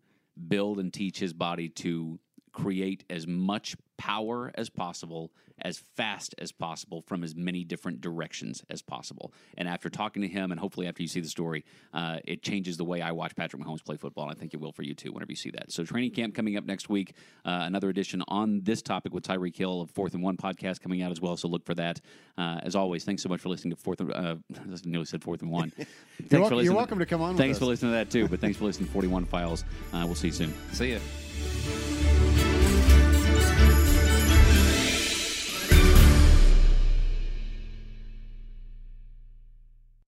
build 0.48 0.78
and 0.78 0.92
teach 0.92 1.18
his 1.18 1.32
body 1.32 1.68
to 1.68 2.18
create 2.52 3.04
as 3.10 3.26
much 3.26 3.76
power 3.98 4.50
as 4.56 4.68
possible, 4.68 5.30
as 5.60 5.78
fast 5.96 6.34
as 6.38 6.50
possible, 6.50 7.02
from 7.02 7.22
as 7.22 7.36
many 7.36 7.62
different 7.62 8.00
directions 8.00 8.64
as 8.68 8.82
possible. 8.82 9.32
And 9.56 9.68
after 9.68 9.88
talking 9.88 10.22
to 10.22 10.28
him, 10.28 10.50
and 10.50 10.58
hopefully 10.58 10.88
after 10.88 11.02
you 11.02 11.08
see 11.08 11.20
the 11.20 11.28
story, 11.28 11.64
uh, 11.94 12.18
it 12.24 12.42
changes 12.42 12.76
the 12.76 12.84
way 12.84 13.00
I 13.00 13.12
watch 13.12 13.36
Patrick 13.36 13.62
Mahomes 13.62 13.84
play 13.84 13.96
football. 13.96 14.24
And 14.24 14.36
I 14.36 14.38
think 14.38 14.54
it 14.54 14.60
will 14.60 14.72
for 14.72 14.82
you 14.82 14.94
too 14.94 15.12
whenever 15.12 15.30
you 15.30 15.36
see 15.36 15.50
that. 15.50 15.70
So, 15.70 15.84
training 15.84 16.10
camp 16.10 16.34
coming 16.34 16.56
up 16.56 16.64
next 16.64 16.88
week. 16.88 17.14
Uh, 17.44 17.62
another 17.62 17.90
edition 17.90 18.24
on 18.26 18.60
this 18.64 18.82
topic 18.82 19.14
with 19.14 19.24
Tyreek 19.24 19.56
Hill 19.56 19.82
of 19.82 19.90
Fourth 19.90 20.14
and 20.14 20.22
One 20.22 20.36
podcast 20.36 20.80
coming 20.80 21.02
out 21.02 21.12
as 21.12 21.20
well. 21.20 21.36
So, 21.36 21.46
look 21.46 21.64
for 21.64 21.74
that. 21.74 22.00
Uh, 22.36 22.58
as 22.62 22.74
always, 22.74 23.04
thanks 23.04 23.22
so 23.22 23.28
much 23.28 23.40
for 23.40 23.50
listening 23.50 23.74
to 23.76 23.80
Fourth. 23.80 24.00
And, 24.00 24.12
uh, 24.12 24.36
I 24.56 24.76
nearly 24.84 25.04
said 25.04 25.22
Fourth 25.22 25.42
and 25.42 25.50
One. 25.50 25.70
thanks 25.76 25.92
You're, 26.18 26.40
for 26.40 26.56
listening. 26.56 26.64
you're 26.64 26.74
welcome 26.74 26.98
to 26.98 27.06
come 27.06 27.20
on. 27.20 27.36
Thanks 27.36 27.56
with 27.56 27.60
for 27.60 27.66
listening 27.66 27.92
to 27.92 27.98
that 27.98 28.10
too. 28.10 28.26
But 28.26 28.40
thanks 28.40 28.58
for 28.58 28.64
listening 28.64 28.88
to 28.88 28.92
41 28.92 29.26
Files. 29.26 29.64
Uh, 29.92 30.02
we'll 30.06 30.16
see 30.16 30.28
you 30.28 30.32
soon. 30.32 30.52
See 30.72 30.92
ya. 30.94 30.98